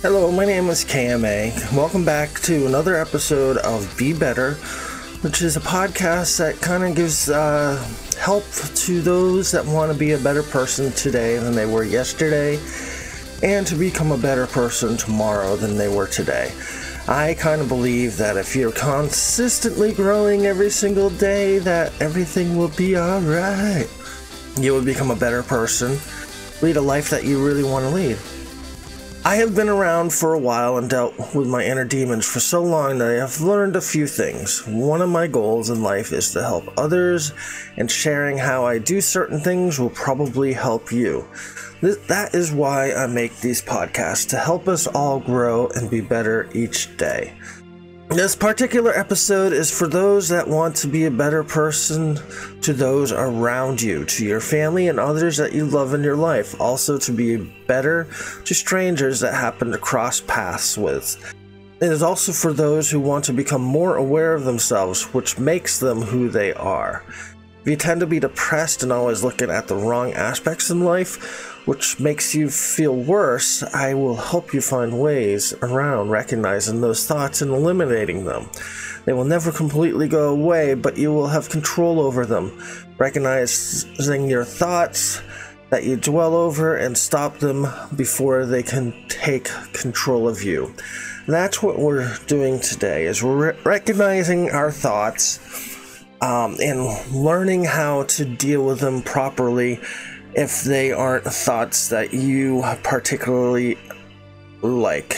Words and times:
Hello, 0.00 0.30
my 0.30 0.44
name 0.44 0.68
is 0.68 0.84
KMA. 0.84 1.74
Welcome 1.76 2.04
back 2.04 2.30
to 2.42 2.68
another 2.68 2.94
episode 2.94 3.56
of 3.56 3.92
Be 3.98 4.12
Better, 4.12 4.52
which 5.22 5.42
is 5.42 5.56
a 5.56 5.60
podcast 5.60 6.38
that 6.38 6.60
kind 6.60 6.84
of 6.84 6.94
gives 6.94 7.28
uh, 7.28 7.84
help 8.16 8.44
to 8.52 9.00
those 9.00 9.50
that 9.50 9.66
want 9.66 9.90
to 9.90 9.98
be 9.98 10.12
a 10.12 10.18
better 10.18 10.44
person 10.44 10.92
today 10.92 11.38
than 11.38 11.52
they 11.52 11.66
were 11.66 11.82
yesterday 11.82 12.60
and 13.42 13.66
to 13.66 13.74
become 13.74 14.12
a 14.12 14.16
better 14.16 14.46
person 14.46 14.96
tomorrow 14.96 15.56
than 15.56 15.76
they 15.76 15.88
were 15.88 16.06
today. 16.06 16.52
I 17.08 17.34
kind 17.34 17.60
of 17.60 17.66
believe 17.66 18.16
that 18.18 18.36
if 18.36 18.54
you're 18.54 18.70
consistently 18.70 19.92
growing 19.92 20.46
every 20.46 20.70
single 20.70 21.10
day, 21.10 21.58
that 21.58 21.92
everything 22.00 22.56
will 22.56 22.70
be 22.76 22.96
alright. 22.96 23.90
You 24.60 24.74
will 24.74 24.84
become 24.84 25.10
a 25.10 25.16
better 25.16 25.42
person, 25.42 25.98
lead 26.62 26.76
a 26.76 26.80
life 26.80 27.10
that 27.10 27.24
you 27.24 27.44
really 27.44 27.64
want 27.64 27.84
to 27.84 27.90
lead. 27.90 28.16
I 29.24 29.36
have 29.36 29.54
been 29.54 29.68
around 29.68 30.12
for 30.12 30.32
a 30.32 30.38
while 30.38 30.78
and 30.78 30.88
dealt 30.88 31.34
with 31.34 31.48
my 31.48 31.64
inner 31.64 31.84
demons 31.84 32.24
for 32.24 32.40
so 32.40 32.62
long 32.62 32.98
that 32.98 33.10
I 33.10 33.14
have 33.14 33.40
learned 33.40 33.76
a 33.76 33.80
few 33.80 34.06
things. 34.06 34.66
One 34.66 35.02
of 35.02 35.10
my 35.10 35.26
goals 35.26 35.70
in 35.70 35.82
life 35.82 36.12
is 36.12 36.32
to 36.32 36.42
help 36.42 36.72
others, 36.78 37.32
and 37.76 37.90
sharing 37.90 38.38
how 38.38 38.64
I 38.64 38.78
do 38.78 39.00
certain 39.00 39.40
things 39.40 39.78
will 39.78 39.90
probably 39.90 40.52
help 40.52 40.92
you. 40.92 41.26
That 41.80 42.30
is 42.34 42.52
why 42.52 42.92
I 42.92 43.06
make 43.06 43.36
these 43.40 43.60
podcasts 43.60 44.28
to 44.30 44.38
help 44.38 44.66
us 44.66 44.86
all 44.86 45.20
grow 45.20 45.68
and 45.68 45.90
be 45.90 46.00
better 46.00 46.48
each 46.54 46.96
day. 46.96 47.34
This 48.10 48.34
particular 48.34 48.98
episode 48.98 49.52
is 49.52 49.70
for 49.70 49.86
those 49.86 50.30
that 50.30 50.48
want 50.48 50.74
to 50.76 50.88
be 50.88 51.04
a 51.04 51.10
better 51.10 51.44
person 51.44 52.18
to 52.62 52.72
those 52.72 53.12
around 53.12 53.82
you, 53.82 54.06
to 54.06 54.24
your 54.24 54.40
family 54.40 54.88
and 54.88 54.98
others 54.98 55.36
that 55.36 55.52
you 55.52 55.66
love 55.66 55.92
in 55.92 56.02
your 56.02 56.16
life. 56.16 56.58
Also, 56.58 56.96
to 56.98 57.12
be 57.12 57.36
better 57.66 58.08
to 58.46 58.54
strangers 58.54 59.20
that 59.20 59.34
happen 59.34 59.70
to 59.70 59.78
cross 59.78 60.22
paths 60.22 60.78
with. 60.78 61.22
It 61.82 61.92
is 61.92 62.02
also 62.02 62.32
for 62.32 62.54
those 62.54 62.90
who 62.90 62.98
want 62.98 63.26
to 63.26 63.34
become 63.34 63.62
more 63.62 63.96
aware 63.96 64.34
of 64.34 64.44
themselves, 64.44 65.12
which 65.12 65.38
makes 65.38 65.78
them 65.78 66.00
who 66.00 66.30
they 66.30 66.54
are. 66.54 67.04
If 67.60 67.68
you 67.68 67.76
tend 67.76 68.00
to 68.00 68.06
be 68.06 68.20
depressed 68.20 68.82
and 68.82 68.90
always 68.90 69.22
looking 69.22 69.50
at 69.50 69.68
the 69.68 69.76
wrong 69.76 70.14
aspects 70.14 70.70
in 70.70 70.80
life, 70.80 71.57
which 71.68 72.00
makes 72.00 72.34
you 72.34 72.48
feel 72.48 72.96
worse, 72.96 73.62
I 73.62 73.92
will 73.92 74.16
help 74.16 74.54
you 74.54 74.62
find 74.62 74.98
ways 74.98 75.52
around 75.60 76.08
recognizing 76.08 76.80
those 76.80 77.06
thoughts 77.06 77.42
and 77.42 77.50
eliminating 77.50 78.24
them. 78.24 78.48
They 79.04 79.12
will 79.12 79.26
never 79.26 79.52
completely 79.52 80.08
go 80.08 80.30
away, 80.30 80.72
but 80.72 80.96
you 80.96 81.12
will 81.12 81.26
have 81.26 81.50
control 81.50 82.00
over 82.00 82.24
them. 82.24 82.58
Recognizing 82.96 84.30
your 84.30 84.44
thoughts 84.44 85.20
that 85.68 85.84
you 85.84 85.96
dwell 85.96 86.34
over 86.34 86.74
and 86.74 86.96
stop 86.96 87.36
them 87.36 87.66
before 87.94 88.46
they 88.46 88.62
can 88.62 88.94
take 89.08 89.50
control 89.74 90.26
of 90.26 90.42
you. 90.42 90.74
That's 91.26 91.62
what 91.62 91.78
we're 91.78 92.16
doing 92.26 92.60
today 92.60 93.04
is 93.04 93.22
we're 93.22 93.50
re- 93.50 93.58
recognizing 93.66 94.48
our 94.52 94.70
thoughts 94.70 95.38
um, 96.22 96.56
and 96.62 97.12
learning 97.12 97.64
how 97.64 98.04
to 98.04 98.24
deal 98.24 98.64
with 98.64 98.80
them 98.80 99.02
properly 99.02 99.80
if 100.34 100.62
they 100.62 100.92
aren't 100.92 101.24
thoughts 101.24 101.88
that 101.88 102.12
you 102.12 102.62
particularly 102.82 103.78
like. 104.62 105.16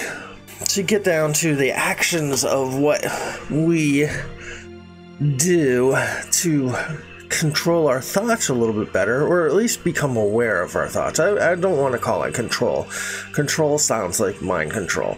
To 0.67 0.83
get 0.83 1.05
down 1.05 1.33
to 1.35 1.57
the 1.57 1.73
actions 1.73 2.45
of 2.45 2.79
what 2.79 3.05
we 3.51 4.09
do 5.37 5.97
to 6.31 6.75
control 7.29 7.89
our 7.89 8.01
thoughts 8.01 8.49
a 8.49 8.55
little 8.55 8.75
bit 8.85 8.93
better, 8.93 9.27
or 9.27 9.47
at 9.47 9.55
least 9.55 9.85
become 9.85 10.17
aware 10.17 10.63
of 10.63 10.77
our 10.77 10.89
thoughts. 10.89 11.19
I, 11.19 11.53
I 11.53 11.55
don't 11.55 11.79
want 11.79 11.93
to 11.93 11.99
call 11.99 12.23
it 12.25 12.35
control. 12.35 12.87
Control 13.33 13.79
sounds 13.79 14.21
like 14.21 14.43
mind 14.43 14.71
control 14.73 15.17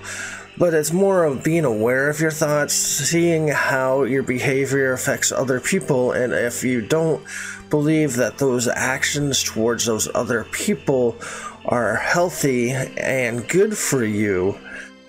but 0.63 0.75
it's 0.75 0.93
more 0.93 1.25
of 1.25 1.43
being 1.43 1.65
aware 1.65 2.09
of 2.09 2.21
your 2.21 2.31
thoughts, 2.31 2.73
seeing 2.73 3.49
how 3.49 4.05
your 4.05 4.23
behavior 4.23 4.93
affects 4.93 5.33
other 5.33 5.59
people, 5.59 6.13
and 6.13 6.33
if 6.33 6.63
you 6.63 6.81
don't 6.81 7.21
believe 7.69 8.15
that 8.15 8.39
those 8.39 8.69
actions 8.69 9.43
towards 9.43 9.87
those 9.87 10.09
other 10.15 10.45
people 10.53 11.17
are 11.65 11.97
healthy 11.97 12.71
and 12.71 13.49
good 13.49 13.77
for 13.77 14.05
you, 14.05 14.57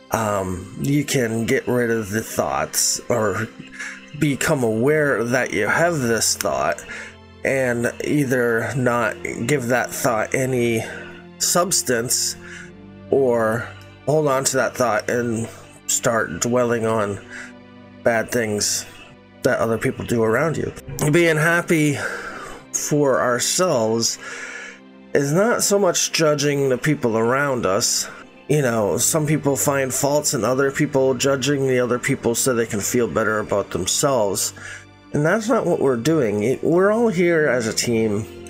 um, 0.09 0.75
you 0.81 1.05
can 1.05 1.45
get 1.45 1.67
rid 1.67 1.91
of 1.91 2.09
the 2.09 2.23
thoughts 2.23 2.99
or 3.07 3.47
become 4.17 4.63
aware 4.63 5.23
that 5.23 5.53
you 5.53 5.67
have 5.67 5.99
this 5.99 6.35
thought 6.35 6.83
and 7.45 7.93
either 8.03 8.73
not 8.75 9.15
give 9.45 9.67
that 9.67 9.91
thought 9.91 10.33
any 10.33 10.83
substance 11.37 12.37
or 13.11 13.69
hold 14.05 14.27
on 14.27 14.43
to 14.45 14.57
that 14.57 14.75
thought 14.75 15.09
and 15.09 15.47
start 15.87 16.41
dwelling 16.41 16.85
on 16.85 17.23
bad 18.03 18.31
things 18.31 18.85
that 19.43 19.59
other 19.59 19.77
people 19.77 20.05
do 20.05 20.23
around 20.23 20.57
you. 20.57 20.71
Being 21.11 21.37
happy 21.37 21.97
for 22.71 23.21
ourselves 23.21 24.17
is 25.13 25.31
not 25.31 25.63
so 25.63 25.77
much 25.77 26.11
judging 26.11 26.69
the 26.69 26.77
people 26.77 27.17
around 27.17 27.65
us. 27.65 28.09
You 28.49 28.61
know, 28.61 28.97
some 28.97 29.25
people 29.25 29.55
find 29.55 29.93
faults 29.93 30.33
in 30.33 30.43
other 30.43 30.71
people, 30.71 31.13
judging 31.13 31.67
the 31.67 31.79
other 31.79 31.99
people 31.99 32.35
so 32.35 32.53
they 32.53 32.65
can 32.65 32.81
feel 32.81 33.07
better 33.07 33.39
about 33.39 33.71
themselves. 33.71 34.53
And 35.13 35.25
that's 35.25 35.47
not 35.47 35.65
what 35.65 35.79
we're 35.79 35.97
doing. 35.97 36.59
We're 36.61 36.91
all 36.91 37.07
here 37.09 37.47
as 37.47 37.67
a 37.67 37.73
team. 37.73 38.42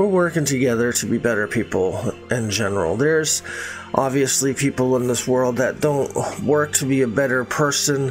We're 0.00 0.06
working 0.06 0.46
together 0.46 0.94
to 0.94 1.04
be 1.04 1.18
better 1.18 1.46
people 1.46 2.14
in 2.30 2.48
general. 2.48 2.96
There's 2.96 3.42
obviously 3.94 4.54
people 4.54 4.96
in 4.96 5.06
this 5.08 5.28
world 5.28 5.58
that 5.58 5.82
don't 5.82 6.40
work 6.40 6.72
to 6.76 6.86
be 6.86 7.02
a 7.02 7.06
better 7.06 7.44
person. 7.44 8.10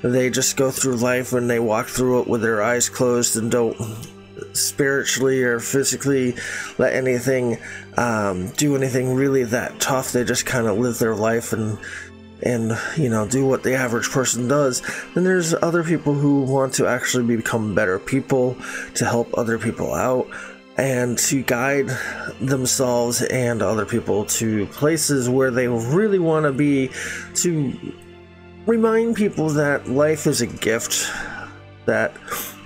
They 0.00 0.30
just 0.30 0.56
go 0.56 0.70
through 0.70 0.96
life 0.96 1.34
and 1.34 1.50
they 1.50 1.58
walk 1.58 1.88
through 1.88 2.22
it 2.22 2.26
with 2.26 2.40
their 2.40 2.62
eyes 2.62 2.88
closed 2.88 3.36
and 3.36 3.50
don't 3.50 3.76
spiritually 4.54 5.42
or 5.42 5.60
physically 5.60 6.36
let 6.78 6.94
anything 6.94 7.58
um, 7.98 8.48
do 8.52 8.74
anything 8.74 9.14
really 9.14 9.44
that 9.44 9.78
tough. 9.78 10.12
They 10.12 10.24
just 10.24 10.46
kind 10.46 10.66
of 10.66 10.78
live 10.78 10.98
their 10.98 11.14
life 11.14 11.52
and 11.52 11.76
and 12.42 12.78
you 12.96 13.10
know 13.10 13.26
do 13.26 13.46
what 13.46 13.62
the 13.62 13.74
average 13.74 14.10
person 14.10 14.46
does 14.46 14.82
then 15.14 15.24
there's 15.24 15.54
other 15.54 15.82
people 15.82 16.12
who 16.12 16.42
want 16.42 16.74
to 16.74 16.86
actually 16.86 17.34
become 17.34 17.74
better 17.74 17.98
people 17.98 18.54
to 18.92 19.06
help 19.06 19.26
other 19.38 19.58
people 19.58 19.94
out 19.94 20.28
and 20.78 21.18
to 21.18 21.42
guide 21.42 21.88
themselves 22.40 23.22
and 23.22 23.62
other 23.62 23.86
people 23.86 24.24
to 24.26 24.66
places 24.66 25.28
where 25.28 25.50
they 25.50 25.68
really 25.68 26.18
want 26.18 26.44
to 26.44 26.52
be 26.52 26.90
to 27.34 27.94
remind 28.66 29.16
people 29.16 29.48
that 29.48 29.88
life 29.88 30.26
is 30.26 30.40
a 30.40 30.46
gift 30.46 31.10
that 31.86 32.12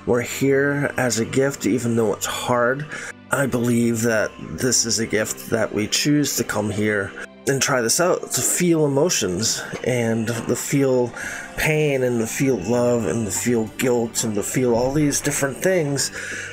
we're 0.07 0.23
here 0.23 0.93
as 0.97 1.21
a 1.21 1.25
gift 1.25 1.67
even 1.67 1.95
though 1.95 2.13
it's 2.13 2.27
hard. 2.27 2.87
I 3.31 3.47
believe 3.47 4.01
that 4.03 4.33
this 4.41 4.87
is 4.87 4.99
a 4.99 5.07
gift 5.07 5.51
that 5.51 5.73
we 5.73 5.87
choose 5.87 6.37
to 6.37 6.45
come 6.45 6.71
here 6.71 7.13
and 7.47 7.63
try 7.63 7.81
this 7.81 8.01
out 8.01 8.33
to 8.33 8.41
feel 8.41 8.87
emotions 8.87 9.63
and 9.85 10.27
to 10.27 10.57
feel 10.57 11.13
pain 11.61 12.03
and 12.03 12.21
to 12.21 12.27
feel 12.27 12.57
love 12.57 13.07
and 13.07 13.27
to 13.27 13.31
feel 13.31 13.67
guilt 13.77 14.25
and 14.25 14.35
to 14.35 14.43
feel 14.43 14.75
all 14.75 14.93
these 14.93 15.21
different 15.21 15.59
things. 15.59 16.11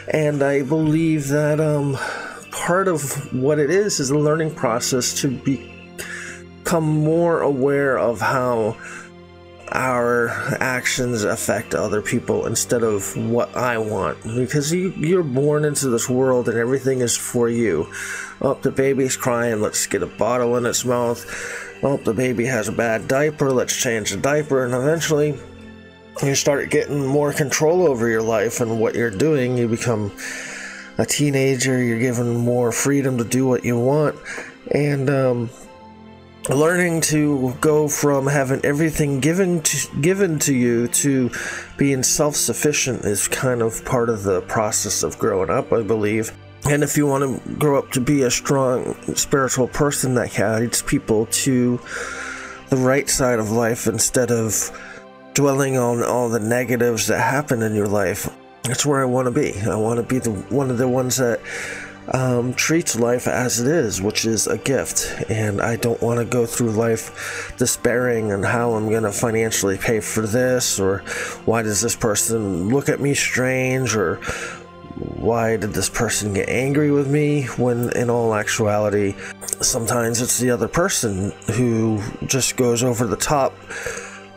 And 0.09 0.43
I 0.43 0.63
believe 0.63 1.29
that 1.29 1.61
um, 1.61 1.97
part 2.51 2.89
of 2.89 3.33
what 3.33 3.57
it 3.57 3.69
is 3.69 4.01
is 4.01 4.09
a 4.09 4.17
learning 4.17 4.53
process 4.53 5.13
to 5.21 5.29
become 5.29 6.83
more 6.83 7.41
aware 7.41 7.97
of 7.97 8.19
how 8.19 8.75
our 9.71 10.29
actions 10.59 11.23
affect 11.23 11.73
other 11.73 12.01
people 12.01 12.45
instead 12.45 12.83
of 12.83 13.15
what 13.15 13.55
I 13.55 13.77
want. 13.77 14.21
Because 14.23 14.73
you, 14.73 14.89
you're 14.97 15.23
born 15.23 15.63
into 15.63 15.89
this 15.89 16.09
world 16.09 16.49
and 16.49 16.57
everything 16.57 16.99
is 16.99 17.15
for 17.15 17.47
you. 17.47 17.91
Oh, 18.41 18.55
the 18.55 18.71
baby's 18.71 19.15
crying, 19.15 19.61
let's 19.61 19.87
get 19.87 20.03
a 20.03 20.07
bottle 20.07 20.57
in 20.57 20.65
its 20.65 20.83
mouth. 20.83 21.25
Oh, 21.83 21.97
the 21.97 22.13
baby 22.13 22.45
has 22.45 22.67
a 22.67 22.71
bad 22.71 23.07
diaper, 23.07 23.51
let's 23.51 23.75
change 23.75 24.11
the 24.11 24.17
diaper. 24.17 24.65
And 24.65 24.73
eventually, 24.73 25.37
you 26.23 26.35
start 26.35 26.71
getting 26.71 27.05
more 27.05 27.31
control 27.31 27.87
over 27.87 28.07
your 28.07 28.23
life 28.23 28.61
and 28.61 28.79
what 28.79 28.95
you're 28.95 29.11
doing. 29.11 29.57
You 29.57 29.67
become 29.67 30.11
a 30.97 31.05
teenager, 31.05 31.81
you're 31.81 31.99
given 31.99 32.35
more 32.35 32.71
freedom 32.71 33.17
to 33.19 33.23
do 33.23 33.45
what 33.45 33.63
you 33.63 33.79
want. 33.79 34.15
And, 34.71 35.09
um, 35.09 35.49
learning 36.49 37.01
to 37.01 37.53
go 37.59 37.87
from 37.87 38.25
having 38.25 38.63
everything 38.63 39.19
given 39.19 39.61
to, 39.61 40.01
given 40.01 40.39
to 40.39 40.53
you 40.53 40.87
to 40.87 41.29
being 41.77 42.01
self-sufficient 42.01 43.03
is 43.03 43.27
kind 43.27 43.61
of 43.61 43.83
part 43.83 44.09
of 44.09 44.23
the 44.23 44.41
process 44.43 45.03
of 45.03 45.19
growing 45.19 45.49
up 45.49 45.73
i 45.73 45.81
believe 45.81 46.31
and 46.65 46.83
if 46.83 46.97
you 46.97 47.07
want 47.07 47.43
to 47.43 47.53
grow 47.55 47.77
up 47.77 47.91
to 47.91 48.01
be 48.01 48.23
a 48.23 48.31
strong 48.31 48.95
spiritual 49.15 49.67
person 49.67 50.15
that 50.15 50.33
guides 50.35 50.81
people 50.81 51.25
to 51.27 51.79
the 52.69 52.77
right 52.77 53.09
side 53.09 53.39
of 53.39 53.51
life 53.51 53.87
instead 53.87 54.31
of 54.31 54.71
dwelling 55.33 55.77
on 55.77 56.03
all 56.03 56.29
the 56.29 56.39
negatives 56.39 57.07
that 57.07 57.19
happen 57.19 57.61
in 57.61 57.75
your 57.75 57.87
life 57.87 58.29
that's 58.63 58.85
where 58.85 59.01
i 59.01 59.05
want 59.05 59.25
to 59.25 59.31
be 59.31 59.57
i 59.61 59.75
want 59.75 59.97
to 59.97 60.03
be 60.03 60.19
the 60.19 60.31
one 60.31 60.69
of 60.69 60.77
the 60.77 60.87
ones 60.87 61.17
that 61.17 61.39
um, 62.13 62.53
treats 62.53 62.97
life 62.97 63.27
as 63.27 63.59
it 63.59 63.67
is, 63.67 64.01
which 64.01 64.25
is 64.25 64.47
a 64.47 64.57
gift. 64.57 65.29
And 65.29 65.61
I 65.61 65.75
don't 65.75 66.01
want 66.01 66.19
to 66.19 66.25
go 66.25 66.45
through 66.45 66.71
life 66.71 67.53
despairing 67.57 68.31
on 68.31 68.43
how 68.43 68.73
I'm 68.73 68.89
going 68.89 69.03
to 69.03 69.11
financially 69.11 69.77
pay 69.77 69.99
for 69.99 70.25
this, 70.25 70.79
or 70.79 70.99
why 71.45 71.63
does 71.63 71.81
this 71.81 71.95
person 71.95 72.69
look 72.69 72.89
at 72.89 72.99
me 72.99 73.13
strange, 73.13 73.95
or 73.95 74.19
why 74.97 75.57
did 75.57 75.73
this 75.73 75.89
person 75.89 76.33
get 76.33 76.49
angry 76.49 76.91
with 76.91 77.09
me 77.09 77.43
when 77.57 77.95
in 77.95 78.09
all 78.09 78.33
actuality 78.33 79.15
sometimes 79.61 80.21
it's 80.21 80.39
the 80.39 80.49
other 80.49 80.67
person 80.67 81.31
who 81.53 82.01
just 82.25 82.57
goes 82.57 82.83
over 82.83 83.05
the 83.05 83.17
top 83.17 83.53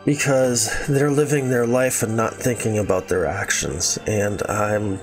because 0.05 0.71
they're 0.87 1.11
living 1.11 1.49
their 1.49 1.65
life 1.65 2.03
and 2.03 2.15
not 2.15 2.33
thinking 2.33 2.77
about 2.77 3.07
their 3.07 3.25
actions? 3.25 3.97
And 4.05 4.41
i'm 4.49 4.99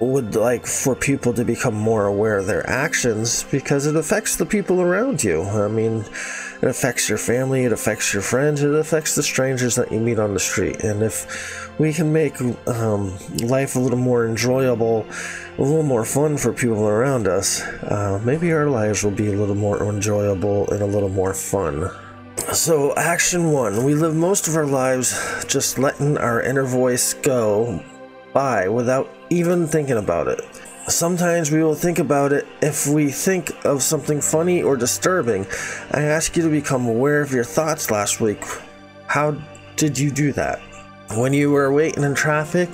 would 0.00 0.34
like 0.34 0.66
for 0.66 0.94
people 0.94 1.32
to 1.32 1.44
become 1.44 1.74
more 1.74 2.06
aware 2.06 2.38
of 2.38 2.46
their 2.46 2.68
actions 2.68 3.44
because 3.50 3.86
it 3.86 3.96
affects 3.96 4.36
the 4.36 4.46
people 4.46 4.80
around 4.80 5.22
you. 5.22 5.42
I 5.42 5.68
mean, 5.68 6.04
it 6.62 6.68
affects 6.68 7.08
your 7.08 7.18
family, 7.18 7.64
it 7.64 7.72
affects 7.72 8.12
your 8.12 8.22
friends, 8.22 8.62
it 8.62 8.74
affects 8.74 9.14
the 9.14 9.22
strangers 9.22 9.76
that 9.76 9.92
you 9.92 10.00
meet 10.00 10.18
on 10.18 10.34
the 10.34 10.40
street. 10.40 10.82
And 10.82 11.02
if 11.02 11.78
we 11.78 11.92
can 11.92 12.12
make 12.12 12.40
um, 12.66 13.16
life 13.42 13.76
a 13.76 13.78
little 13.78 13.98
more 13.98 14.26
enjoyable, 14.26 15.06
a 15.58 15.62
little 15.62 15.82
more 15.82 16.04
fun 16.04 16.36
for 16.36 16.52
people 16.52 16.88
around 16.88 17.28
us, 17.28 17.62
uh, 17.62 18.20
maybe 18.24 18.52
our 18.52 18.68
lives 18.68 19.04
will 19.04 19.12
be 19.12 19.28
a 19.28 19.36
little 19.36 19.54
more 19.54 19.82
enjoyable 19.88 20.68
and 20.70 20.82
a 20.82 20.86
little 20.86 21.08
more 21.08 21.34
fun. 21.34 21.90
So, 22.52 22.94
action 22.96 23.52
one 23.52 23.84
we 23.84 23.94
live 23.94 24.14
most 24.14 24.48
of 24.48 24.56
our 24.56 24.66
lives 24.66 25.44
just 25.46 25.78
letting 25.78 26.18
our 26.18 26.42
inner 26.42 26.64
voice 26.64 27.14
go 27.14 27.82
by 28.32 28.68
without 28.68 29.08
even 29.30 29.66
thinking 29.66 29.96
about 29.96 30.28
it. 30.28 30.40
Sometimes 30.86 31.50
we 31.50 31.62
will 31.62 31.74
think 31.74 31.98
about 31.98 32.32
it 32.32 32.46
if 32.60 32.86
we 32.86 33.10
think 33.10 33.52
of 33.64 33.82
something 33.82 34.20
funny 34.20 34.62
or 34.62 34.76
disturbing. 34.76 35.46
I 35.92 36.02
ask 36.02 36.36
you 36.36 36.42
to 36.42 36.50
become 36.50 36.86
aware 36.86 37.22
of 37.22 37.32
your 37.32 37.44
thoughts 37.44 37.90
last 37.90 38.20
week. 38.20 38.44
How 39.06 39.36
did 39.76 39.98
you 39.98 40.10
do 40.10 40.32
that? 40.32 40.60
When 41.16 41.32
you 41.32 41.50
were 41.50 41.72
waiting 41.72 42.02
in 42.02 42.14
traffic, 42.14 42.68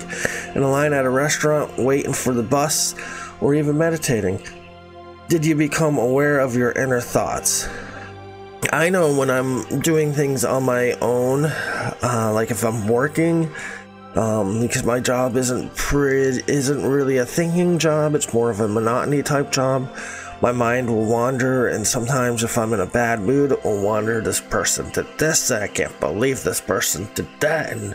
in 0.55 0.61
a 0.61 0.69
line 0.69 0.93
at 0.93 1.05
a 1.05 1.09
restaurant, 1.09 1.77
waiting 1.77 2.13
for 2.13 2.33
the 2.33 2.43
bus, 2.43 2.95
or 3.39 3.55
even 3.55 3.77
meditating, 3.77 4.45
did 5.29 5.45
you 5.45 5.55
become 5.55 5.97
aware 5.97 6.39
of 6.39 6.55
your 6.55 6.73
inner 6.73 6.99
thoughts? 6.99 7.69
I 8.73 8.89
know 8.89 9.17
when 9.17 9.29
I'm 9.29 9.79
doing 9.79 10.13
things 10.13 10.45
on 10.45 10.63
my 10.63 10.91
own, 11.01 11.45
uh, 11.45 12.31
like 12.33 12.51
if 12.51 12.63
I'm 12.63 12.87
working, 12.87 13.49
um, 14.15 14.61
because 14.61 14.83
my 14.83 14.99
job 14.99 15.35
isn't 15.35 15.75
pre- 15.75 16.41
isn't 16.47 16.83
really 16.83 17.17
a 17.17 17.25
thinking 17.25 17.79
job. 17.79 18.15
It's 18.15 18.33
more 18.33 18.49
of 18.49 18.59
a 18.59 18.67
monotony 18.67 19.23
type 19.23 19.51
job. 19.51 19.89
My 20.41 20.51
mind 20.51 20.89
will 20.89 21.05
wander, 21.05 21.67
and 21.67 21.85
sometimes 21.85 22.43
if 22.43 22.57
I'm 22.57 22.73
in 22.73 22.79
a 22.79 22.87
bad 22.87 23.19
mood, 23.19 23.51
it 23.51 23.63
will 23.63 23.83
wander. 23.83 24.21
This 24.21 24.41
person 24.41 24.89
did 24.89 25.05
this, 25.19 25.51
I 25.51 25.67
can't 25.67 25.97
believe 25.99 26.43
this 26.43 26.59
person 26.59 27.07
did 27.13 27.27
that, 27.41 27.71
and 27.71 27.93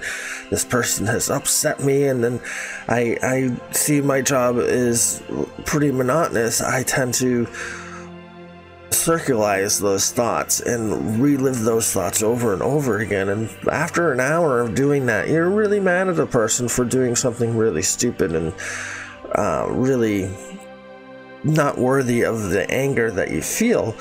this 0.49 0.65
person 0.65 1.07
has 1.07 1.29
upset 1.29 1.83
me. 1.83 2.05
And 2.05 2.23
then 2.23 2.41
I 2.89 3.19
I 3.23 3.73
see 3.73 4.01
my 4.01 4.23
job 4.23 4.59
is 4.59 5.23
pretty 5.65 5.91
monotonous. 5.91 6.61
I 6.61 6.85
tend 6.85 7.15
to 7.15 7.49
circularize 9.07 9.81
those 9.81 10.11
thoughts 10.11 10.59
and 10.61 11.21
relive 11.23 11.61
those 11.61 11.93
thoughts 11.93 12.25
over 12.25 12.53
and 12.53 12.61
over 12.61 12.99
again. 12.99 13.29
And 13.29 13.49
after 13.71 14.13
an 14.13 14.19
hour 14.19 14.61
of 14.61 14.75
doing 14.75 15.07
that, 15.07 15.29
you're 15.29 15.49
really 15.49 15.79
mad 15.79 16.09
at 16.09 16.19
a 16.19 16.27
person 16.27 16.67
for 16.67 16.85
doing 16.85 17.15
something 17.15 17.57
really 17.57 17.83
stupid 17.83 18.35
and 18.35 18.53
uh, 19.37 19.69
really 19.71 20.29
not 21.45 21.79
worthy 21.79 22.25
of 22.25 22.51
the 22.51 22.69
anger 22.69 23.13
that 23.13 23.31
you 23.31 23.43
feel. 23.43 23.95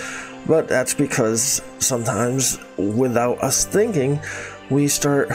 But 0.48 0.68
that's 0.68 0.96
because 0.96 1.62
sometimes, 1.78 2.58
without 2.78 3.44
us 3.44 3.64
thinking, 3.66 4.20
we 4.72 4.88
start 4.88 5.30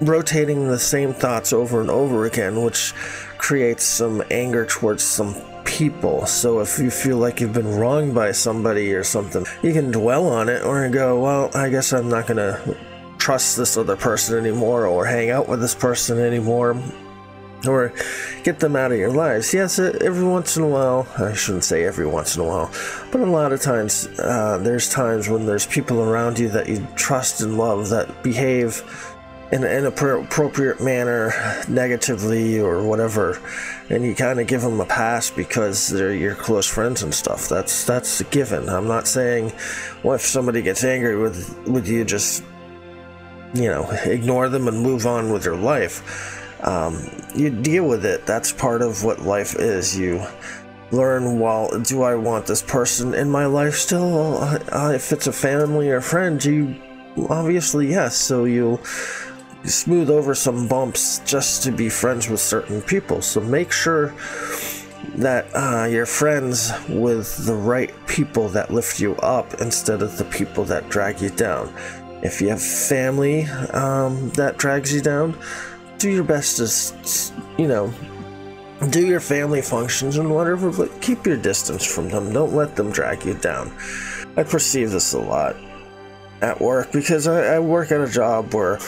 rotating 0.00 0.68
the 0.68 0.78
same 0.78 1.12
thoughts 1.12 1.52
over 1.52 1.82
and 1.82 1.90
over 1.90 2.24
again, 2.24 2.62
which 2.62 2.94
creates 3.36 3.84
some 3.84 4.22
anger 4.30 4.64
towards 4.64 5.02
some 5.02 5.34
people. 5.64 6.26
So 6.26 6.60
if 6.60 6.78
you 6.78 6.90
feel 6.90 7.18
like 7.18 7.40
you've 7.40 7.52
been 7.52 7.76
wronged 7.76 8.14
by 8.14 8.32
somebody 8.32 8.92
or 8.94 9.04
something, 9.04 9.46
you 9.62 9.72
can 9.72 9.90
dwell 9.90 10.28
on 10.28 10.48
it 10.48 10.62
or 10.62 10.88
go, 10.88 11.20
well, 11.20 11.50
I 11.54 11.70
guess 11.70 11.92
I'm 11.92 12.08
not 12.08 12.26
going 12.26 12.36
to 12.36 12.76
trust 13.18 13.56
this 13.56 13.76
other 13.76 13.96
person 13.96 14.38
anymore 14.38 14.86
or 14.86 15.06
hang 15.06 15.30
out 15.30 15.48
with 15.48 15.60
this 15.60 15.74
person 15.74 16.18
anymore 16.18 16.76
or 17.66 17.92
get 18.42 18.60
them 18.60 18.76
out 18.76 18.92
of 18.92 18.98
your 18.98 19.10
lives. 19.10 19.54
Yes, 19.54 19.78
every 19.78 20.24
once 20.24 20.56
in 20.56 20.62
a 20.62 20.68
while, 20.68 21.06
I 21.18 21.32
shouldn't 21.32 21.64
say 21.64 21.84
every 21.84 22.06
once 22.06 22.36
in 22.36 22.42
a 22.42 22.46
while, 22.46 22.70
but 23.10 23.20
a 23.20 23.26
lot 23.26 23.52
of 23.52 23.60
times, 23.62 24.06
uh, 24.18 24.58
there's 24.58 24.90
times 24.90 25.28
when 25.28 25.46
there's 25.46 25.66
people 25.66 26.02
around 26.02 26.38
you 26.38 26.48
that 26.50 26.68
you 26.68 26.86
trust 26.96 27.40
and 27.40 27.56
love 27.56 27.88
that 27.88 28.22
behave 28.22 28.82
in 29.52 29.62
an 29.62 29.70
inappropriate 29.70 30.80
manner, 30.80 31.32
negatively 31.68 32.58
or 32.60 32.82
whatever, 32.82 33.40
and 33.90 34.04
you 34.04 34.14
kind 34.14 34.40
of 34.40 34.46
give 34.46 34.62
them 34.62 34.80
a 34.80 34.86
pass 34.86 35.30
because 35.30 35.88
they're 35.88 36.14
your 36.14 36.34
close 36.34 36.66
friends 36.66 37.02
and 37.02 37.14
stuff. 37.14 37.48
That's 37.48 37.84
that's 37.84 38.20
a 38.20 38.24
given. 38.24 38.68
I'm 38.68 38.88
not 38.88 39.06
saying, 39.06 39.52
well, 40.02 40.14
if 40.14 40.22
somebody 40.22 40.62
gets 40.62 40.82
angry 40.82 41.16
with 41.16 41.56
with 41.66 41.86
you, 41.86 42.04
just 42.04 42.42
you 43.54 43.68
know 43.68 43.88
ignore 44.04 44.48
them 44.48 44.68
and 44.68 44.80
move 44.80 45.06
on 45.06 45.30
with 45.30 45.44
your 45.44 45.56
life. 45.56 46.40
Um, 46.66 47.10
you 47.34 47.50
deal 47.50 47.86
with 47.86 48.06
it. 48.06 48.24
That's 48.26 48.50
part 48.50 48.80
of 48.80 49.04
what 49.04 49.20
life 49.20 49.54
is. 49.56 49.96
You 49.96 50.26
learn 50.90 51.40
well 51.40 51.68
do 51.80 52.02
i 52.02 52.14
want 52.14 52.46
this 52.46 52.62
person 52.62 53.14
in 53.14 53.28
my 53.28 53.46
life 53.46 53.74
still 53.74 54.38
uh, 54.38 54.92
if 54.94 55.12
it's 55.12 55.26
a 55.26 55.32
family 55.32 55.90
or 55.90 56.00
friend 56.00 56.44
you 56.44 56.76
obviously 57.30 57.88
yes 57.88 58.16
so 58.16 58.44
you'll 58.44 58.80
smooth 59.64 60.10
over 60.10 60.34
some 60.34 60.68
bumps 60.68 61.20
just 61.20 61.62
to 61.62 61.72
be 61.72 61.88
friends 61.88 62.28
with 62.28 62.40
certain 62.40 62.82
people. 62.82 63.22
So 63.22 63.40
make 63.40 63.72
sure 63.72 64.14
that 65.16 65.46
uh, 65.54 65.86
you're 65.90 66.06
friends 66.06 66.72
with 66.88 67.46
the 67.46 67.54
right 67.54 67.92
people 68.06 68.48
that 68.48 68.72
lift 68.72 69.00
you 69.00 69.14
up 69.16 69.54
instead 69.60 70.02
of 70.02 70.16
the 70.18 70.24
people 70.24 70.64
that 70.64 70.88
drag 70.88 71.20
you 71.20 71.30
down. 71.30 71.72
If 72.22 72.40
you 72.40 72.48
have 72.48 72.62
family 72.62 73.44
um, 73.72 74.30
that 74.30 74.56
drags 74.56 74.94
you 74.94 75.00
down, 75.00 75.38
do 75.98 76.10
your 76.10 76.24
best 76.24 76.56
to, 76.56 77.34
you 77.60 77.68
know, 77.68 77.92
do 78.90 79.06
your 79.06 79.20
family 79.20 79.62
functions 79.62 80.16
and 80.16 80.34
whatever, 80.34 80.70
but 80.70 81.00
keep 81.00 81.26
your 81.26 81.36
distance 81.36 81.84
from 81.84 82.08
them. 82.08 82.32
Don't 82.32 82.54
let 82.54 82.76
them 82.76 82.90
drag 82.90 83.24
you 83.24 83.34
down. 83.34 83.72
I 84.36 84.42
perceive 84.42 84.90
this 84.90 85.12
a 85.12 85.20
lot 85.20 85.56
at 86.42 86.60
work 86.60 86.92
because 86.92 87.26
I, 87.26 87.56
I 87.56 87.58
work 87.60 87.92
at 87.92 88.00
a 88.00 88.10
job 88.10 88.52
where 88.52 88.78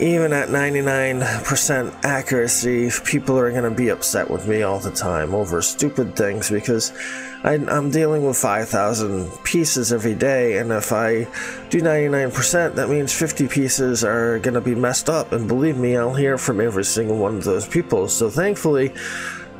even 0.00 0.32
at 0.32 0.48
99% 0.48 2.04
accuracy, 2.04 2.90
people 3.04 3.38
are 3.38 3.50
going 3.50 3.64
to 3.64 3.70
be 3.70 3.88
upset 3.88 4.30
with 4.30 4.46
me 4.46 4.62
all 4.62 4.78
the 4.78 4.90
time 4.90 5.34
over 5.34 5.62
stupid 5.62 6.16
things 6.16 6.50
because 6.50 6.92
I, 7.44 7.54
am 7.54 7.90
dealing 7.90 8.26
with 8.26 8.36
5,000 8.36 9.30
pieces 9.44 9.92
every 9.92 10.14
day, 10.14 10.58
and 10.58 10.72
if 10.72 10.92
I 10.92 11.24
do 11.70 11.80
99%, 11.80 12.74
that 12.74 12.88
means 12.88 13.12
50 13.12 13.48
pieces 13.48 14.04
are 14.04 14.38
going 14.40 14.54
to 14.54 14.60
be 14.60 14.74
messed 14.74 15.08
up. 15.08 15.32
And 15.32 15.48
believe 15.48 15.76
me, 15.76 15.96
I'll 15.96 16.14
hear 16.14 16.38
from 16.38 16.60
every 16.60 16.84
single 16.84 17.18
one 17.18 17.36
of 17.36 17.44
those 17.44 17.66
people. 17.66 18.08
So 18.08 18.28
thankfully, 18.28 18.92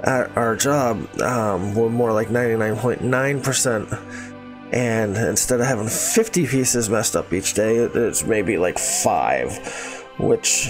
at 0.03 0.37
our 0.37 0.57
job, 0.57 1.09
um, 1.21 1.75
we're 1.75 1.89
more 1.89 2.13
like 2.13 2.29
99.9% 2.29 4.33
and 4.73 5.17
instead 5.17 5.61
of 5.61 5.67
having 5.67 5.89
50 5.89 6.47
pieces 6.49 6.91
messed 6.91 7.15
up 7.15 7.33
each 7.33 7.55
day, 7.55 7.77
it's 7.77 8.25
maybe 8.25 8.59
like 8.59 8.79
five 8.79 9.96
which 10.19 10.69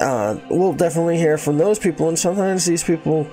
uh, 0.00 0.36
we'll 0.50 0.72
definitely 0.72 1.18
hear 1.18 1.38
from 1.38 1.58
those 1.58 1.78
people. 1.78 2.08
And 2.08 2.18
sometimes 2.18 2.64
these 2.64 2.82
people 2.82 3.28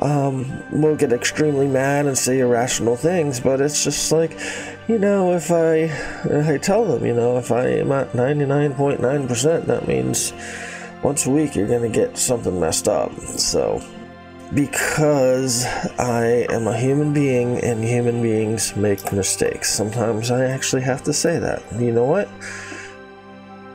um, 0.00 0.62
will 0.70 0.96
get 0.96 1.12
extremely 1.12 1.66
mad 1.66 2.06
and 2.06 2.16
say 2.16 2.40
irrational 2.40 2.96
things, 2.96 3.40
but 3.40 3.60
it's 3.60 3.84
just 3.84 4.12
like, 4.12 4.38
you 4.88 4.98
know, 4.98 5.34
if 5.34 5.50
I, 5.50 5.84
I 6.52 6.58
tell 6.58 6.84
them, 6.84 7.04
you 7.04 7.14
know, 7.14 7.38
if 7.38 7.50
I 7.50 7.66
am 7.66 7.92
at 7.92 8.12
99.9%, 8.12 9.66
that 9.66 9.88
means 9.88 10.32
once 11.02 11.26
a 11.26 11.30
week 11.30 11.54
you're 11.54 11.68
going 11.68 11.90
to 11.90 11.96
get 11.96 12.18
something 12.18 12.58
messed 12.58 12.88
up. 12.88 13.12
So, 13.20 13.82
because 14.54 15.64
I 15.98 16.46
am 16.50 16.66
a 16.66 16.76
human 16.76 17.12
being 17.12 17.58
and 17.58 17.84
human 17.84 18.20
beings 18.20 18.74
make 18.74 19.12
mistakes, 19.12 19.72
sometimes 19.72 20.30
I 20.30 20.46
actually 20.46 20.82
have 20.82 21.04
to 21.04 21.12
say 21.12 21.38
that. 21.38 21.62
You 21.78 21.92
know 21.92 22.04
what? 22.04 22.28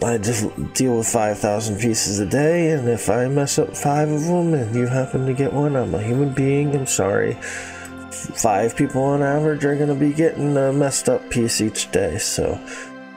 I 0.06 0.20
just 0.20 0.46
deal 0.76 0.98
with 0.98 1.08
5,000 1.08 1.80
pieces 1.80 2.20
a 2.20 2.28
day, 2.28 2.70
and 2.70 2.88
if 2.88 3.10
I 3.10 3.28
mess 3.28 3.58
up 3.58 3.76
five 3.76 4.08
of 4.08 4.22
them 4.22 4.54
and 4.54 4.76
you 4.76 4.86
happen 4.86 5.26
to 5.26 5.34
get 5.34 5.52
one, 5.52 5.76
I'm 5.76 5.96
a 5.96 6.02
human 6.02 6.32
being, 6.32 6.76
I'm 6.76 6.86
sorry. 6.86 7.34
Five 8.12 8.76
people 8.76 9.02
on 9.02 9.24
average 9.24 9.66
are 9.66 9.76
going 9.76 9.90
to 9.90 9.96
be 9.96 10.14
getting 10.14 10.56
a 10.58 10.72
messed 10.72 11.10
up 11.10 11.28
piece 11.32 11.60
each 11.60 11.92
day, 11.92 12.20
so 12.20 12.54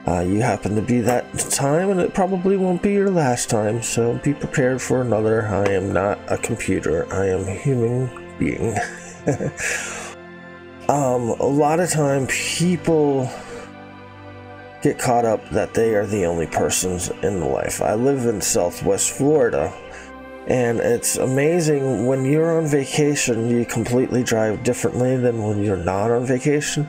uh, 0.06 0.20
you 0.20 0.40
happen 0.40 0.76
to 0.76 0.80
be 0.80 1.02
that 1.02 1.30
time, 1.50 1.90
and 1.90 2.00
it 2.00 2.14
probably 2.14 2.56
won't 2.56 2.80
be 2.80 2.94
your 2.94 3.10
last 3.10 3.50
time, 3.50 3.82
so 3.82 4.14
be 4.24 4.32
prepared 4.32 4.80
for 4.80 5.02
another. 5.02 5.46
I 5.46 5.68
am 5.68 5.92
not 5.92 6.18
a 6.28 6.38
computer, 6.38 7.06
I 7.12 7.26
am 7.26 7.42
a 7.42 7.54
human 7.54 8.08
being. 8.38 8.74
um, 10.88 11.28
a 11.38 11.46
lot 11.46 11.80
of 11.80 11.90
time 11.90 12.26
people 12.28 13.30
get 14.82 14.98
caught 14.98 15.24
up 15.24 15.48
that 15.50 15.74
they 15.74 15.94
are 15.94 16.06
the 16.06 16.24
only 16.24 16.46
persons 16.46 17.10
in 17.22 17.40
life. 17.40 17.82
I 17.82 17.94
live 17.94 18.26
in 18.26 18.40
Southwest 18.40 19.10
Florida, 19.10 19.72
and 20.46 20.78
it's 20.78 21.16
amazing 21.16 22.06
when 22.06 22.24
you're 22.24 22.56
on 22.56 22.66
vacation, 22.66 23.50
you 23.50 23.66
completely 23.66 24.22
drive 24.22 24.62
differently 24.62 25.16
than 25.16 25.42
when 25.42 25.62
you're 25.62 25.76
not 25.76 26.10
on 26.10 26.24
vacation. 26.24 26.88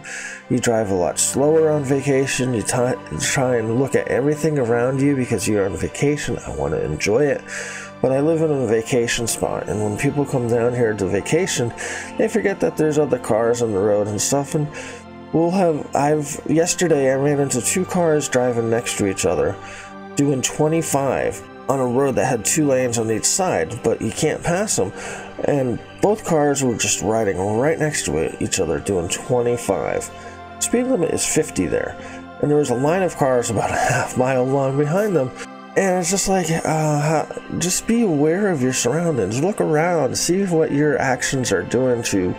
You 0.49 0.59
drive 0.59 0.91
a 0.91 0.95
lot 0.95 1.19
slower 1.19 1.69
on 1.69 1.83
vacation. 1.83 2.53
You 2.53 2.61
t- 2.61 3.19
try 3.19 3.57
and 3.57 3.77
look 3.77 3.95
at 3.95 4.07
everything 4.07 4.57
around 4.57 5.01
you 5.01 5.15
because 5.15 5.45
you're 5.45 5.65
on 5.65 5.75
vacation. 5.75 6.37
I 6.47 6.55
want 6.55 6.73
to 6.73 6.85
enjoy 6.85 7.25
it. 7.25 7.41
But 8.01 8.13
I 8.13 8.21
live 8.21 8.41
in 8.41 8.49
a 8.49 8.65
vacation 8.65 9.27
spot, 9.27 9.67
and 9.67 9.83
when 9.83 9.97
people 9.97 10.25
come 10.25 10.47
down 10.47 10.73
here 10.73 10.93
to 10.93 11.05
vacation, 11.05 11.73
they 12.17 12.29
forget 12.29 12.61
that 12.61 12.77
there's 12.77 12.97
other 12.97 13.19
cars 13.19 13.61
on 13.61 13.73
the 13.73 13.77
road 13.77 14.07
and 14.07 14.21
stuff. 14.21 14.55
And 14.55 14.69
we'll 15.33 15.51
have, 15.51 15.95
I've, 15.95 16.41
yesterday 16.47 17.11
I 17.11 17.15
ran 17.15 17.39
into 17.39 17.61
two 17.61 17.85
cars 17.85 18.29
driving 18.29 18.69
next 18.69 18.97
to 18.97 19.07
each 19.07 19.25
other 19.25 19.55
doing 20.15 20.41
25 20.41 21.47
on 21.69 21.79
a 21.79 21.85
road 21.85 22.15
that 22.15 22.25
had 22.25 22.43
two 22.43 22.67
lanes 22.67 22.97
on 22.97 23.11
each 23.11 23.25
side, 23.25 23.79
but 23.83 24.01
you 24.01 24.11
can't 24.11 24.43
pass 24.43 24.75
them. 24.75 24.91
And 25.45 25.79
both 26.01 26.25
cars 26.25 26.63
were 26.63 26.75
just 26.75 27.01
riding 27.01 27.37
right 27.37 27.77
next 27.77 28.05
to 28.05 28.43
each 28.43 28.59
other 28.59 28.79
doing 28.79 29.07
25. 29.07 30.09
Speed 30.59 30.87
limit 30.87 31.11
is 31.11 31.25
50 31.25 31.67
there. 31.67 31.95
And 32.41 32.49
there 32.49 32.57
was 32.57 32.71
a 32.71 32.75
line 32.75 33.03
of 33.03 33.15
cars 33.15 33.49
about 33.49 33.69
a 33.71 33.75
half 33.75 34.17
mile 34.17 34.43
long 34.43 34.77
behind 34.77 35.15
them. 35.15 35.31
And 35.77 35.99
it's 35.99 36.09
just 36.09 36.27
like, 36.27 36.47
uh, 36.49 37.25
just 37.59 37.87
be 37.87 38.01
aware 38.01 38.49
of 38.49 38.61
your 38.61 38.73
surroundings. 38.73 39.41
Look 39.41 39.61
around, 39.61 40.17
see 40.17 40.43
what 40.45 40.71
your 40.71 40.99
actions 40.99 41.51
are 41.51 41.63
doing 41.63 42.01
to 42.03 42.35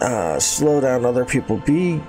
uh, 0.00 0.38
slow 0.38 0.80
down 0.80 1.04
other 1.04 1.24
people. 1.24 1.58
Be 1.58 2.00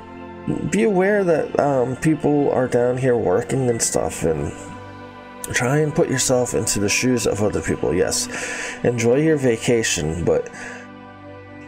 be 0.70 0.84
aware 0.84 1.24
that 1.24 1.60
um, 1.60 1.96
people 1.98 2.52
are 2.52 2.68
down 2.68 2.98
here 2.98 3.18
working 3.18 3.70
and 3.70 3.82
stuff, 3.82 4.24
and 4.24 4.52
try 5.54 5.80
and 5.80 5.94
put 5.94 6.10
yourself 6.10 6.54
into 6.54 6.80
the 6.80 6.90
shoes 6.90 7.28
of 7.28 7.42
other 7.42 7.62
people. 7.62 7.94
Yes, 7.94 8.28
enjoy 8.84 9.22
your 9.22 9.38
vacation, 9.38 10.24
but 10.24 10.50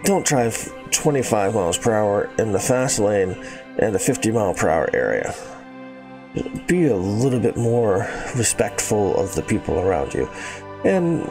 don't 0.04 0.26
drive 0.26 0.74
25 0.92 1.54
miles 1.54 1.78
per 1.78 1.94
hour 1.94 2.30
in 2.38 2.52
the 2.52 2.60
fast 2.60 3.00
lane 3.00 3.32
and 3.80 3.94
the 3.94 4.00
50 4.00 4.32
mile 4.32 4.54
per 4.54 4.70
hour 4.70 4.90
area. 4.94 5.34
Be 6.68 6.88
a 6.88 6.96
little 6.96 7.40
bit 7.40 7.58
more 7.58 8.10
respectful 8.36 9.18
of 9.18 9.36
the 9.36 9.42
people 9.42 9.80
around 9.80 10.14
you. 10.14 10.30
And 10.86 11.24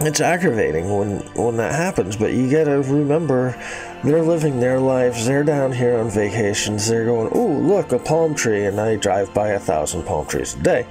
it's 0.00 0.20
aggravating 0.20 0.94
when 0.94 1.20
when 1.34 1.56
that 1.56 1.72
happens, 1.74 2.16
but 2.16 2.32
you 2.32 2.50
gotta 2.50 2.82
remember 2.82 3.56
they're 4.02 4.22
living 4.22 4.60
their 4.60 4.78
lives. 4.78 5.26
They're 5.26 5.44
down 5.44 5.72
here 5.72 5.96
on 5.98 6.10
vacations. 6.10 6.86
They're 6.88 7.06
going, 7.06 7.30
oh, 7.32 7.46
look, 7.46 7.92
a 7.92 7.98
palm 7.98 8.34
tree, 8.34 8.66
and 8.66 8.80
I 8.80 8.96
drive 8.96 9.32
by 9.32 9.50
a 9.50 9.58
thousand 9.58 10.04
palm 10.04 10.26
trees 10.26 10.54
a 10.54 10.62
day. 10.62 10.86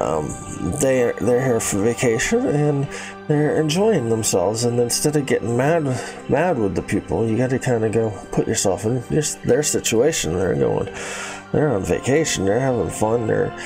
Um, 0.00 0.28
they 0.80 1.12
they're 1.20 1.42
here 1.42 1.60
for 1.60 1.82
vacation 1.82 2.46
and 2.46 2.86
they're 3.28 3.60
enjoying 3.60 4.08
themselves. 4.10 4.64
And 4.64 4.78
instead 4.78 5.16
of 5.16 5.24
getting 5.26 5.56
mad 5.56 5.84
mad 6.28 6.58
with 6.58 6.74
the 6.74 6.82
people, 6.82 7.26
you 7.26 7.36
got 7.36 7.50
to 7.50 7.58
kind 7.58 7.84
of 7.84 7.92
go 7.92 8.10
put 8.32 8.46
yourself 8.46 8.84
in 8.84 9.02
their 9.44 9.62
situation. 9.62 10.34
They're 10.34 10.54
going, 10.54 10.92
they're 11.52 11.70
on 11.70 11.84
vacation. 11.84 12.44
They're 12.44 12.60
having 12.60 12.90
fun. 12.90 13.26
They're 13.26 13.56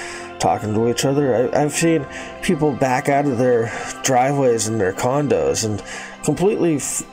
talking 0.40 0.74
to 0.74 0.88
each 0.88 1.04
other. 1.04 1.50
I, 1.54 1.62
I've 1.62 1.72
seen 1.72 2.06
people 2.42 2.72
back 2.72 3.08
out 3.08 3.26
of 3.26 3.38
their 3.38 3.72
driveways 4.02 4.66
and 4.66 4.80
their 4.80 4.92
condos 4.92 5.64
and 5.64 5.82
completely. 6.24 6.76
F- 6.76 7.04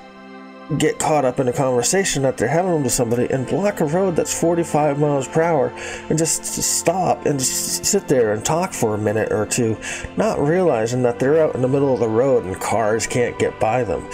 get 0.78 1.00
caught 1.00 1.24
up 1.24 1.40
in 1.40 1.48
a 1.48 1.54
conversation 1.54 2.24
that 2.24 2.38
they're 2.38 2.48
having 2.48 2.84
with 2.84 2.92
somebody 2.92 3.26
and 3.32 3.48
block 3.48 3.80
a 3.80 3.86
road 3.86 4.16
that's 4.16 4.38
45 4.38 5.00
miles 5.00 5.28
per 5.28 5.42
hour 5.42 5.74
and 6.10 6.18
just 6.18 6.44
stop 6.44 7.26
and 7.26 7.40
just 7.40 7.86
sit 7.86 8.08
there 8.08 8.34
and 8.34 8.44
talk 8.44 8.74
for 8.74 8.96
a 8.96 8.98
minute 8.98 9.32
or 9.32 9.46
two, 9.46 9.78
not 10.18 10.40
realizing 10.40 11.04
that 11.04 11.20
they're 11.20 11.42
out 11.42 11.56
in 11.56 11.62
the 11.62 11.68
middle 11.68 11.94
of 11.94 12.00
the 12.02 12.10
road 12.10 12.44
and 12.44 12.60
cars 12.60 13.08
can't 13.08 13.40
get 13.40 13.58
by 13.60 13.84
them. 13.84 14.06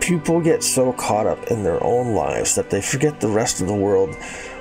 People 0.00 0.40
get 0.40 0.62
so 0.62 0.94
caught 0.94 1.26
up 1.26 1.48
in 1.48 1.62
their 1.62 1.82
own 1.84 2.14
lives 2.14 2.54
that 2.54 2.70
they 2.70 2.80
forget 2.80 3.20
the 3.20 3.28
rest 3.28 3.60
of 3.60 3.66
the 3.66 3.74
world 3.74 4.16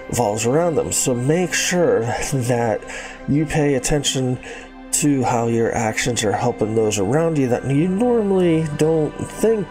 revolves 0.09 0.45
around 0.45 0.75
them. 0.75 0.91
So 0.91 1.13
make 1.13 1.53
sure 1.53 2.01
that 2.01 2.81
you 3.27 3.45
pay 3.45 3.75
attention 3.75 4.39
to 4.93 5.23
how 5.23 5.47
your 5.47 5.73
actions 5.75 6.23
are 6.23 6.31
helping 6.31 6.73
those 6.73 6.97
around 6.97 7.37
you 7.37 7.47
that 7.49 7.63
you 7.69 7.87
normally 7.87 8.65
don't 8.77 9.11
think 9.11 9.67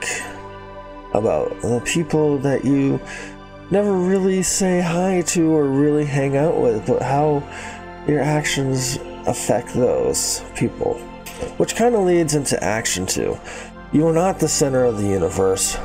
about 1.14 1.60
the 1.62 1.82
people 1.84 2.38
that 2.38 2.64
you 2.64 3.00
never 3.70 3.92
really 3.92 4.42
say 4.42 4.80
hi 4.80 5.22
to 5.22 5.50
or 5.50 5.64
really 5.64 6.04
hang 6.04 6.36
out 6.36 6.60
with, 6.60 6.86
but 6.86 7.02
how 7.02 7.42
your 8.06 8.20
actions 8.20 8.98
affect 9.26 9.74
those 9.74 10.44
people. 10.54 10.94
Which 11.56 11.74
kind 11.74 11.94
of 11.94 12.04
leads 12.04 12.34
into 12.34 12.62
action 12.62 13.06
two. 13.06 13.36
You 13.92 14.06
are 14.06 14.12
not 14.12 14.38
the 14.38 14.48
center 14.48 14.84
of 14.84 14.98
the 14.98 15.08
universe. 15.08 15.76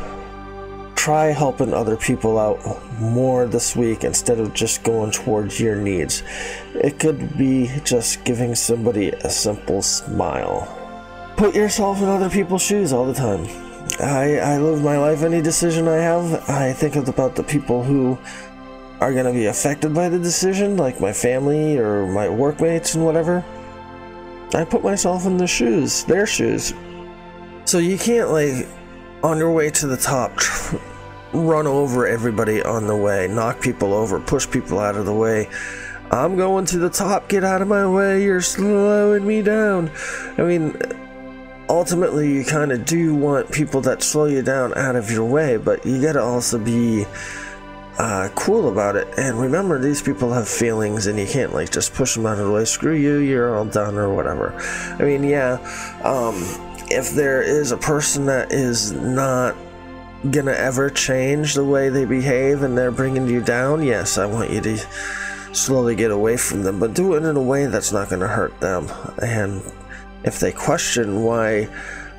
Try 1.01 1.31
helping 1.31 1.73
other 1.73 1.97
people 1.97 2.37
out 2.37 2.59
more 2.99 3.47
this 3.47 3.75
week 3.75 4.03
instead 4.03 4.39
of 4.39 4.53
just 4.53 4.83
going 4.83 5.09
towards 5.09 5.59
your 5.59 5.75
needs. 5.75 6.21
It 6.75 6.99
could 6.99 7.35
be 7.39 7.71
just 7.83 8.23
giving 8.23 8.53
somebody 8.53 9.09
a 9.09 9.27
simple 9.31 9.81
smile. 9.81 10.67
Put 11.37 11.55
yourself 11.55 12.03
in 12.03 12.07
other 12.07 12.29
people's 12.29 12.61
shoes 12.61 12.93
all 12.93 13.07
the 13.07 13.15
time. 13.15 13.47
I, 13.99 14.37
I 14.37 14.59
live 14.59 14.83
my 14.83 14.99
life. 14.99 15.23
Any 15.23 15.41
decision 15.41 15.87
I 15.87 15.95
have, 15.95 16.47
I 16.47 16.71
think 16.71 16.95
about 16.95 17.35
the 17.35 17.41
people 17.41 17.83
who 17.83 18.15
are 18.99 19.11
going 19.11 19.25
to 19.25 19.33
be 19.33 19.47
affected 19.47 19.95
by 19.95 20.07
the 20.07 20.19
decision, 20.19 20.77
like 20.77 21.01
my 21.01 21.11
family 21.11 21.79
or 21.79 22.05
my 22.05 22.29
workmates 22.29 22.93
and 22.93 23.03
whatever. 23.03 23.43
I 24.53 24.63
put 24.65 24.83
myself 24.83 25.25
in 25.25 25.37
the 25.37 25.47
shoes, 25.47 26.03
their 26.03 26.27
shoes. 26.27 26.75
So 27.65 27.79
you 27.79 27.97
can't, 27.97 28.29
like, 28.29 28.67
on 29.23 29.39
your 29.39 29.51
way 29.51 29.71
to 29.71 29.87
the 29.87 29.97
top, 29.97 30.37
run 31.33 31.67
over 31.67 32.07
everybody 32.07 32.61
on 32.61 32.87
the 32.87 32.95
way, 32.95 33.27
knock 33.27 33.61
people 33.61 33.93
over, 33.93 34.19
push 34.19 34.49
people 34.49 34.79
out 34.79 34.95
of 34.95 35.05
the 35.05 35.13
way. 35.13 35.49
I'm 36.11 36.35
going 36.35 36.65
to 36.65 36.77
the 36.77 36.89
top, 36.89 37.29
get 37.29 37.43
out 37.43 37.61
of 37.61 37.67
my 37.67 37.87
way, 37.87 38.23
you're 38.23 38.41
slowing 38.41 39.25
me 39.25 39.41
down. 39.41 39.89
I 40.37 40.41
mean, 40.41 40.75
ultimately 41.69 42.33
you 42.33 42.43
kind 42.43 42.71
of 42.73 42.85
do 42.85 43.15
want 43.15 43.49
people 43.49 43.79
that 43.81 44.03
slow 44.03 44.25
you 44.25 44.41
down 44.41 44.73
out 44.77 44.97
of 44.97 45.09
your 45.09 45.25
way, 45.25 45.55
but 45.55 45.85
you 45.85 46.01
gotta 46.01 46.21
also 46.21 46.57
be 46.59 47.05
uh, 47.97 48.29
cool 48.35 48.69
about 48.69 48.95
it. 48.95 49.07
And 49.17 49.39
remember, 49.39 49.79
these 49.79 50.01
people 50.01 50.33
have 50.33 50.49
feelings, 50.49 51.07
and 51.07 51.17
you 51.17 51.27
can't 51.27 51.53
like 51.53 51.71
just 51.71 51.93
push 51.93 52.15
them 52.15 52.25
out 52.25 52.39
of 52.39 52.47
the 52.47 52.51
way. 52.51 52.65
Screw 52.65 52.95
you, 52.95 53.17
you're 53.17 53.55
all 53.55 53.65
done, 53.65 53.95
or 53.95 54.13
whatever. 54.13 54.53
I 54.99 55.03
mean, 55.03 55.23
yeah, 55.23 55.53
um, 56.03 56.35
if 56.89 57.11
there 57.11 57.41
is 57.41 57.71
a 57.71 57.77
person 57.77 58.25
that 58.25 58.51
is 58.51 58.91
not 58.91 59.55
gonna 60.29 60.51
ever 60.51 60.89
change 60.89 61.55
the 61.55 61.65
way 61.65 61.89
they 61.89 62.05
behave 62.05 62.61
and 62.61 62.77
they're 62.77 62.91
bringing 62.91 63.27
you 63.27 63.41
down, 63.41 63.83
yes, 63.83 64.17
I 64.17 64.25
want 64.25 64.51
you 64.51 64.61
to 64.61 64.77
slowly 65.53 65.95
get 65.95 66.11
away 66.11 66.37
from 66.37 66.63
them, 66.63 66.79
but 66.79 66.93
do 66.93 67.15
it 67.15 67.23
in 67.23 67.35
a 67.35 67.41
way 67.41 67.65
that's 67.65 67.91
not 67.91 68.09
gonna 68.09 68.27
hurt 68.27 68.59
them. 68.59 68.87
And 69.21 69.63
if 70.23 70.39
they 70.39 70.51
question 70.51 71.23
why 71.23 71.67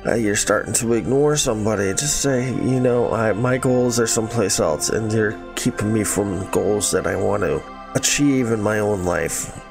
uh, 0.05 0.15
you're 0.15 0.35
starting 0.35 0.73
to 0.73 0.93
ignore 0.93 1.37
somebody, 1.37 1.93
just 1.93 2.21
say, 2.21 2.49
you 2.49 2.79
know, 2.79 3.11
I, 3.13 3.31
my 3.31 3.57
goals 3.57 3.99
are 3.99 4.07
someplace 4.07 4.59
else, 4.59 4.89
and 4.89 5.09
they're 5.09 5.39
keeping 5.55 5.93
me 5.93 6.03
from 6.03 6.49
goals 6.51 6.91
that 6.91 7.07
I 7.07 7.15
want 7.15 7.43
to 7.43 7.63
achieve 7.95 8.51
in 8.51 8.61
my 8.61 8.79
own 8.79 9.05
life 9.05 9.62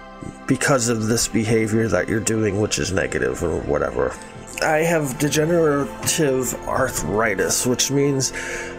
because 0.47 0.88
of 0.88 1.07
this 1.07 1.29
behavior 1.29 1.88
that 1.88 2.09
you're 2.09 2.21
doing, 2.21 2.61
which 2.61 2.79
is 2.79 2.93
negative 2.93 3.43
or 3.43 3.61
whatever. 3.61 4.14
I 4.62 4.79
have 4.79 5.19
degenerative 5.19 6.55
arthritis, 6.69 7.67
which 7.67 7.91
means 7.91 8.33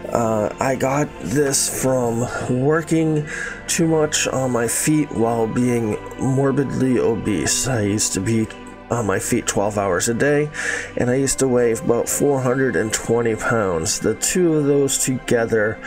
uh, 0.08 0.54
I 0.58 0.76
got 0.76 1.08
this 1.20 1.82
from 1.82 2.20
working 2.64 3.26
too 3.66 3.86
much 3.86 4.26
on 4.26 4.50
my 4.50 4.66
feet 4.66 5.10
while 5.12 5.46
being 5.46 5.98
morbidly 6.18 6.98
obese. 6.98 7.66
I 7.68 7.82
used 7.82 8.12
to 8.14 8.20
be 8.20 8.46
on 8.90 9.06
my 9.06 9.18
feet 9.18 9.46
12 9.46 9.76
hours 9.76 10.08
a 10.08 10.14
day, 10.14 10.50
and 10.96 11.10
I 11.10 11.16
used 11.16 11.38
to 11.40 11.48
weigh 11.48 11.72
about 11.72 12.08
420 12.08 13.36
pounds. 13.36 13.98
The 13.98 14.14
two 14.14 14.54
of 14.54 14.64
those 14.64 14.98
together 14.98 15.78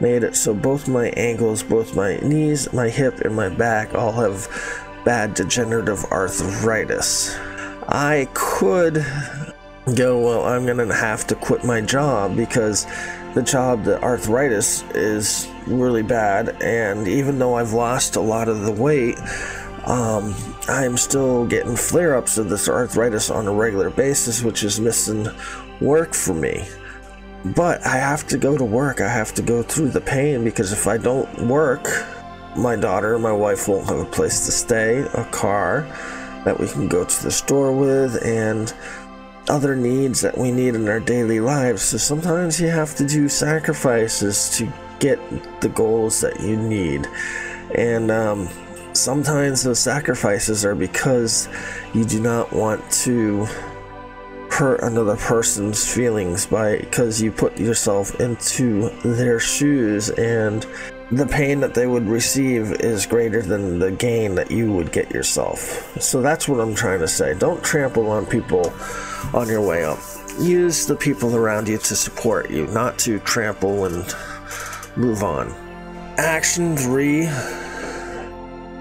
made 0.00 0.22
it 0.22 0.36
so 0.36 0.52
both 0.54 0.88
my 0.88 1.08
ankles, 1.16 1.62
both 1.62 1.94
my 1.94 2.16
knees, 2.18 2.72
my 2.72 2.88
hip, 2.88 3.20
and 3.20 3.34
my 3.34 3.48
back 3.48 3.94
all 3.94 4.12
have 4.12 4.48
bad 5.06 5.32
degenerative 5.34 6.04
arthritis. 6.06 7.34
I 7.88 8.28
could 8.34 9.06
go, 9.94 10.20
well, 10.20 10.44
I'm 10.44 10.66
gonna 10.66 10.92
have 10.92 11.26
to 11.28 11.36
quit 11.36 11.64
my 11.64 11.80
job 11.80 12.36
because 12.36 12.86
the 13.34 13.42
job, 13.42 13.84
the 13.84 14.02
arthritis 14.02 14.82
is 14.94 15.46
really 15.68 16.02
bad, 16.02 16.60
and 16.60 17.06
even 17.06 17.38
though 17.38 17.54
I've 17.54 17.72
lost 17.72 18.16
a 18.16 18.20
lot 18.20 18.48
of 18.48 18.62
the 18.62 18.72
weight, 18.72 19.16
um, 19.84 20.34
I'm 20.68 20.96
still 20.96 21.46
getting 21.46 21.76
flare 21.76 22.16
ups 22.16 22.36
of 22.36 22.48
this 22.48 22.68
arthritis 22.68 23.30
on 23.30 23.46
a 23.46 23.52
regular 23.52 23.90
basis, 23.90 24.42
which 24.42 24.64
is 24.64 24.80
missing 24.80 25.28
work 25.80 26.14
for 26.14 26.34
me. 26.34 26.66
but 27.54 27.84
I 27.86 27.96
have 27.96 28.26
to 28.28 28.38
go 28.38 28.56
to 28.58 28.64
work. 28.64 29.00
I 29.00 29.08
have 29.08 29.32
to 29.34 29.42
go 29.42 29.62
through 29.62 29.90
the 29.90 30.00
pain 30.00 30.42
because 30.42 30.72
if 30.72 30.88
I 30.88 30.98
don't 30.98 31.46
work, 31.46 31.86
my 32.56 32.76
daughter, 32.76 33.18
my 33.18 33.32
wife 33.32 33.68
won't 33.68 33.88
have 33.88 33.98
a 33.98 34.04
place 34.04 34.46
to 34.46 34.52
stay, 34.52 35.00
a 35.00 35.24
car 35.30 35.82
that 36.44 36.58
we 36.58 36.68
can 36.68 36.88
go 36.88 37.04
to 37.04 37.22
the 37.22 37.30
store 37.30 37.72
with, 37.72 38.22
and 38.24 38.72
other 39.48 39.76
needs 39.76 40.20
that 40.20 40.36
we 40.36 40.50
need 40.50 40.74
in 40.74 40.88
our 40.88 41.00
daily 41.00 41.40
lives. 41.40 41.82
So 41.82 41.98
sometimes 41.98 42.60
you 42.60 42.68
have 42.68 42.94
to 42.96 43.06
do 43.06 43.28
sacrifices 43.28 44.50
to 44.58 44.72
get 44.98 45.18
the 45.60 45.68
goals 45.68 46.20
that 46.20 46.40
you 46.40 46.56
need. 46.56 47.06
And 47.74 48.10
um, 48.10 48.48
sometimes 48.92 49.62
those 49.62 49.78
sacrifices 49.78 50.64
are 50.64 50.74
because 50.74 51.48
you 51.94 52.04
do 52.04 52.20
not 52.20 52.52
want 52.52 52.88
to 53.04 53.46
hurt 54.50 54.80
another 54.82 55.16
person's 55.16 55.92
feelings 55.92 56.46
by 56.46 56.78
because 56.78 57.20
you 57.20 57.30
put 57.30 57.58
yourself 57.58 58.18
into 58.20 58.88
their 59.04 59.38
shoes 59.38 60.08
and 60.10 60.66
the 61.12 61.26
pain 61.26 61.60
that 61.60 61.74
they 61.74 61.86
would 61.86 62.08
receive 62.08 62.72
is 62.80 63.06
greater 63.06 63.40
than 63.40 63.78
the 63.78 63.92
gain 63.92 64.34
that 64.34 64.50
you 64.50 64.72
would 64.72 64.90
get 64.90 65.10
yourself. 65.10 65.96
So 66.00 66.20
that's 66.20 66.48
what 66.48 66.60
I'm 66.60 66.74
trying 66.74 67.00
to 67.00 67.08
say. 67.08 67.34
Don't 67.34 67.62
trample 67.62 68.10
on 68.10 68.26
people 68.26 68.72
on 69.32 69.48
your 69.48 69.62
way 69.62 69.84
up. 69.84 69.98
Use 70.40 70.86
the 70.86 70.96
people 70.96 71.36
around 71.36 71.68
you 71.68 71.78
to 71.78 71.96
support 71.96 72.50
you, 72.50 72.66
not 72.68 72.98
to 73.00 73.20
trample 73.20 73.84
and 73.84 74.14
move 74.96 75.22
on. 75.22 75.54
Action 76.18 76.76
three 76.76 77.28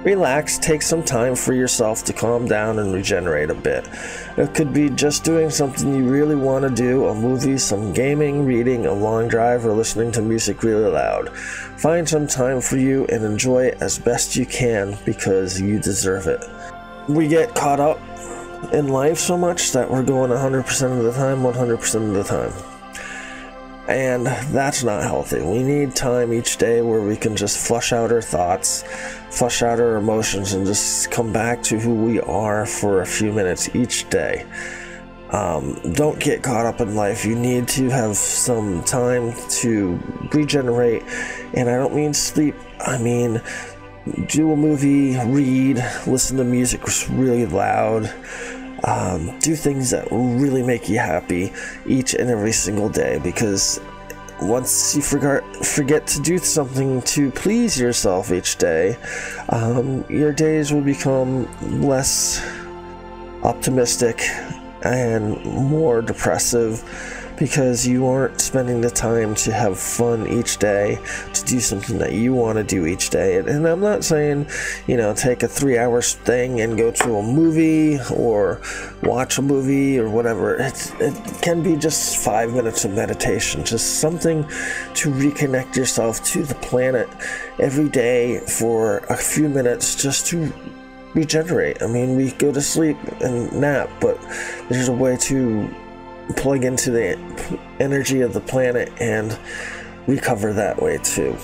Relax, 0.05 0.59
take 0.59 0.83
some 0.83 1.01
time 1.01 1.35
for 1.35 1.53
yourself 1.53 2.03
to 2.03 2.13
calm 2.13 2.47
down 2.47 2.77
and 2.77 2.93
regenerate 2.93 3.49
a 3.49 3.55
bit. 3.55 3.89
It 4.37 4.53
could 4.53 4.71
be 4.71 4.91
just 4.91 5.23
doing 5.23 5.49
something 5.49 5.95
you 5.95 6.07
really 6.07 6.35
want 6.35 6.61
to 6.61 6.69
do 6.69 7.07
a 7.07 7.15
movie, 7.15 7.57
some 7.57 7.91
gaming, 7.91 8.45
reading, 8.45 8.85
a 8.85 8.93
long 8.93 9.27
drive, 9.27 9.65
or 9.65 9.71
listening 9.73 10.11
to 10.11 10.21
music 10.21 10.61
really 10.61 10.91
loud. 10.91 11.35
Find 11.35 12.07
some 12.07 12.27
time 12.27 12.61
for 12.61 12.77
you 12.77 13.07
and 13.07 13.25
enjoy 13.25 13.65
it 13.65 13.81
as 13.81 13.97
best 13.97 14.35
you 14.35 14.45
can 14.45 14.95
because 15.05 15.59
you 15.59 15.79
deserve 15.79 16.27
it. 16.27 16.45
We 17.09 17.27
get 17.27 17.55
caught 17.55 17.79
up 17.79 17.99
in 18.71 18.89
life 18.89 19.17
so 19.17 19.35
much 19.35 19.71
that 19.71 19.89
we're 19.89 20.03
going 20.03 20.29
100% 20.29 20.97
of 20.99 21.03
the 21.03 21.13
time, 21.13 21.39
100% 21.39 21.95
of 21.95 22.13
the 22.13 22.23
time. 22.23 22.74
And 23.87 24.25
that's 24.25 24.83
not 24.83 25.03
healthy. 25.03 25.41
We 25.41 25.61
need 25.61 25.95
time 25.95 26.33
each 26.33 26.57
day 26.57 26.81
where 26.81 27.01
we 27.01 27.15
can 27.15 27.35
just 27.35 27.67
flush 27.67 27.93
out 27.93 28.11
our 28.11 28.21
thoughts, 28.21 28.83
flush 29.29 29.61
out 29.61 29.79
our 29.79 29.97
emotions, 29.97 30.53
and 30.53 30.65
just 30.65 31.11
come 31.11 31.31
back 31.31 31.61
to 31.63 31.79
who 31.79 31.93
we 31.93 32.19
are 32.21 32.65
for 32.65 33.01
a 33.01 33.05
few 33.05 33.31
minutes 33.31 33.75
each 33.75 34.09
day. 34.09 34.45
Um, 35.29 35.79
don't 35.93 36.19
get 36.19 36.41
caught 36.41 36.65
up 36.65 36.81
in 36.81 36.95
life. 36.95 37.25
You 37.25 37.35
need 37.35 37.67
to 37.69 37.89
have 37.89 38.15
some 38.15 38.83
time 38.83 39.33
to 39.61 39.99
regenerate. 40.33 41.03
And 41.53 41.69
I 41.69 41.77
don't 41.77 41.93
mean 41.93 42.13
sleep, 42.13 42.55
I 42.79 42.97
mean 42.97 43.41
do 44.27 44.51
a 44.51 44.55
movie, 44.55 45.17
read, 45.25 45.77
listen 46.05 46.37
to 46.37 46.43
music 46.43 46.81
really 47.09 47.45
loud 47.45 48.13
um, 48.85 49.37
do 49.39 49.55
things 49.55 49.89
that 49.89 50.07
really 50.11 50.63
make 50.63 50.87
you 50.87 50.99
happy 50.99 51.51
each 51.85 52.13
and 52.13 52.29
every 52.29 52.51
single 52.51 52.87
day 52.87 53.19
because 53.23 53.81
once 54.41 54.95
you 54.95 55.01
forget 55.01 55.43
forget 55.65 56.05
to 56.05 56.21
do 56.21 56.37
something 56.37 57.01
to 57.03 57.31
please 57.31 57.79
yourself 57.79 58.31
each 58.31 58.57
day, 58.57 58.97
um, 59.49 60.05
your 60.09 60.31
days 60.31 60.73
will 60.73 60.81
become 60.81 61.47
less 61.81 62.45
optimistic 63.43 64.21
and 64.83 65.43
more 65.45 66.01
depressive 66.01 66.83
because 67.37 67.85
you 67.85 68.07
aren't 68.07 68.39
spending 68.39 68.81
the 68.81 68.89
time 68.89 69.35
to 69.35 69.51
have 69.51 69.79
fun 69.79 70.27
each 70.27 70.57
day, 70.57 70.99
to 71.33 71.45
do 71.45 71.59
something 71.59 71.97
that 71.97 72.13
you 72.13 72.33
want 72.33 72.57
to 72.57 72.63
do 72.63 72.85
each 72.85 73.09
day. 73.09 73.37
And 73.37 73.67
I'm 73.67 73.79
not 73.79 74.03
saying, 74.03 74.47
you 74.87 74.97
know, 74.97 75.13
take 75.13 75.43
a 75.43 75.47
three 75.47 75.77
hour 75.77 76.01
thing 76.01 76.61
and 76.61 76.77
go 76.77 76.91
to 76.91 77.15
a 77.15 77.23
movie 77.23 77.99
or 78.13 78.61
watch 79.03 79.37
a 79.37 79.41
movie 79.41 79.99
or 79.99 80.09
whatever. 80.09 80.55
It's, 80.55 80.91
it 80.99 81.13
can 81.41 81.61
be 81.63 81.75
just 81.75 82.23
five 82.23 82.53
minutes 82.53 82.85
of 82.85 82.91
meditation, 82.91 83.63
just 83.63 83.99
something 83.99 84.43
to 84.43 85.11
reconnect 85.11 85.75
yourself 85.75 86.23
to 86.25 86.43
the 86.43 86.55
planet 86.55 87.09
every 87.59 87.89
day 87.89 88.39
for 88.39 88.99
a 89.09 89.17
few 89.17 89.49
minutes 89.49 89.95
just 89.95 90.27
to 90.27 90.51
regenerate. 91.13 91.81
I 91.81 91.87
mean, 91.87 92.15
we 92.15 92.31
go 92.31 92.51
to 92.51 92.61
sleep 92.61 92.97
and 93.21 93.51
nap, 93.53 93.89
but 93.99 94.21
there's 94.69 94.89
a 94.89 94.93
way 94.93 95.17
to 95.17 95.73
plug 96.35 96.63
into 96.63 96.91
the 96.91 97.17
energy 97.79 98.21
of 98.21 98.33
the 98.33 98.41
planet 98.41 98.91
and 98.99 99.37
recover 100.07 100.53
that 100.53 100.81
way 100.81 100.97
too. 100.99 101.37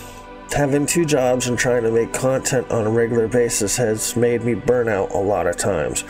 Having 0.53 0.87
two 0.87 1.05
jobs 1.05 1.47
and 1.47 1.57
trying 1.57 1.83
to 1.83 1.91
make 1.91 2.11
content 2.11 2.69
on 2.71 2.85
a 2.85 2.89
regular 2.89 3.29
basis 3.29 3.77
has 3.77 4.17
made 4.17 4.43
me 4.43 4.53
burn 4.53 4.89
out 4.89 5.11
a 5.11 5.17
lot 5.17 5.47
of 5.47 5.55
times. 5.55 6.03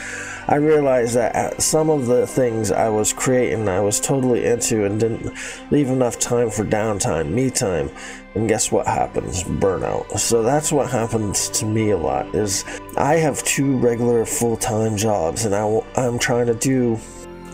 I 0.48 0.56
realized 0.56 1.14
that 1.14 1.62
some 1.62 1.92
of 1.92 2.08
the 2.08 2.26
things 2.26 2.72
I 2.72 2.90
was 2.90 3.14
creating, 3.14 3.70
I 3.70 3.80
was 3.82 4.00
totally 4.00 4.46
into 4.46 4.84
and 4.86 5.00
didn't 5.00 5.32
leave 5.70 5.90
enough 5.90 6.18
time 6.18 6.50
for 6.50 6.66
downtime, 6.66 7.30
me 7.30 7.52
time. 7.52 7.92
And 8.34 8.50
guess 8.50 8.72
what 8.72 8.88
happens? 8.88 9.44
Burnout. 9.44 10.18
So 10.18 10.42
that's 10.42 10.72
what 10.72 10.90
happens 10.90 11.50
to 11.50 11.66
me 11.68 11.92
a 11.92 11.98
lot. 11.98 12.34
Is 12.34 12.66
I 12.98 13.18
have 13.18 13.44
two 13.44 13.78
regular 13.78 14.26
full-time 14.26 14.98
jobs, 14.98 15.46
and 15.46 15.54
I, 15.54 15.82
I'm 15.96 16.18
trying 16.18 16.48
to 16.48 16.56
do 16.56 16.98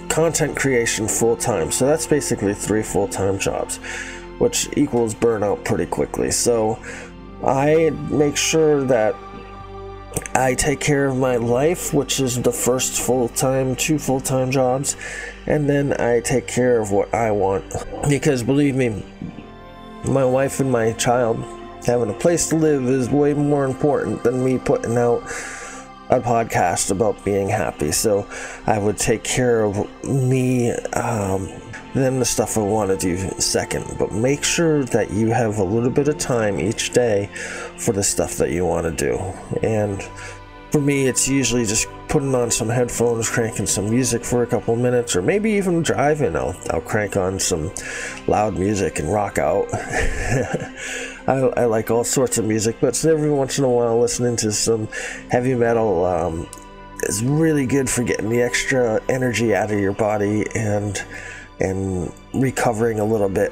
content 0.09 0.55
creation 0.55 1.07
full 1.07 1.35
time. 1.35 1.71
So 1.71 1.85
that's 1.85 2.07
basically 2.07 2.53
three 2.53 2.83
full 2.83 3.07
time 3.07 3.39
jobs, 3.39 3.77
which 4.39 4.69
equals 4.77 5.13
burnout 5.13 5.63
pretty 5.63 5.85
quickly. 5.85 6.31
So 6.31 6.79
I 7.43 7.91
make 8.09 8.37
sure 8.37 8.83
that 8.85 9.15
I 10.33 10.53
take 10.53 10.79
care 10.79 11.07
of 11.07 11.17
my 11.17 11.35
life, 11.35 11.93
which 11.93 12.19
is 12.19 12.41
the 12.41 12.51
first 12.51 13.01
full 13.01 13.29
time, 13.29 13.75
two 13.75 13.99
full 13.99 14.19
time 14.19 14.51
jobs, 14.51 14.95
and 15.45 15.69
then 15.69 15.99
I 15.99 16.21
take 16.21 16.47
care 16.47 16.79
of 16.79 16.91
what 16.91 17.13
I 17.13 17.31
want. 17.31 17.65
Because 18.09 18.43
believe 18.43 18.75
me, 18.75 19.03
my 20.05 20.25
wife 20.25 20.59
and 20.59 20.71
my 20.71 20.93
child 20.93 21.43
having 21.85 22.09
a 22.09 22.13
place 22.13 22.49
to 22.49 22.55
live 22.55 22.83
is 22.87 23.09
way 23.09 23.33
more 23.33 23.65
important 23.65 24.23
than 24.23 24.43
me 24.43 24.57
putting 24.57 24.97
out 24.97 25.23
a 26.09 26.19
podcast 26.19 26.91
about 26.91 27.23
being 27.25 27.49
happy. 27.49 27.91
So 27.91 28.27
I 28.65 28.79
would 28.79 28.97
take 28.97 29.23
care 29.23 29.63
of 29.63 29.75
me, 30.03 30.71
um, 30.71 31.49
then 31.93 32.19
the 32.19 32.25
stuff 32.25 32.57
I 32.57 32.61
want 32.61 32.91
to 32.91 32.97
do 32.97 33.17
second. 33.39 33.95
But 33.99 34.13
make 34.13 34.43
sure 34.43 34.83
that 34.85 35.11
you 35.11 35.29
have 35.29 35.57
a 35.57 35.63
little 35.63 35.89
bit 35.89 36.07
of 36.07 36.17
time 36.17 36.59
each 36.59 36.91
day 36.91 37.29
for 37.77 37.91
the 37.91 38.03
stuff 38.03 38.35
that 38.37 38.51
you 38.51 38.65
want 38.65 38.85
to 38.85 38.91
do. 38.91 39.17
And 39.63 40.01
for 40.71 40.81
me, 40.81 41.07
it's 41.07 41.27
usually 41.27 41.65
just 41.65 41.87
putting 42.07 42.35
on 42.35 42.51
some 42.51 42.69
headphones, 42.69 43.29
cranking 43.29 43.65
some 43.65 43.89
music 43.89 44.23
for 44.23 44.43
a 44.43 44.47
couple 44.47 44.75
minutes, 44.75 45.15
or 45.15 45.21
maybe 45.21 45.51
even 45.51 45.81
driving. 45.81 46.35
I'll, 46.35 46.55
I'll 46.69 46.81
crank 46.81 47.17
on 47.17 47.39
some 47.39 47.71
loud 48.27 48.57
music 48.57 48.99
and 48.99 49.11
rock 49.11 49.37
out. 49.37 49.67
I, 51.27 51.33
I, 51.33 51.65
like 51.65 51.91
all 51.91 52.03
sorts 52.03 52.37
of 52.37 52.45
music, 52.45 52.77
but 52.79 53.03
every 53.03 53.29
once 53.29 53.57
in 53.57 53.65
a 53.65 53.69
while, 53.69 53.99
listening 53.99 54.37
to 54.37 54.51
some 54.51 54.87
heavy 55.29 55.55
metal 55.55 56.05
um, 56.05 56.47
is 57.03 57.23
really 57.23 57.65
good 57.65 57.89
for 57.89 58.03
getting 58.03 58.29
the 58.29 58.41
extra 58.41 59.01
energy 59.09 59.53
out 59.53 59.71
of 59.71 59.79
your 59.79 59.93
body 59.93 60.45
and 60.55 61.03
and 61.59 62.13
recovering 62.33 62.99
a 62.99 63.05
little 63.05 63.29
bit 63.29 63.51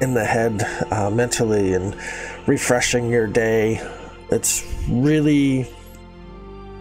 in 0.00 0.14
the 0.14 0.24
head 0.24 0.62
uh, 0.90 1.08
mentally 1.08 1.74
and 1.74 1.96
refreshing 2.46 3.08
your 3.08 3.26
day. 3.26 3.80
It's 4.30 4.64
really 4.88 5.68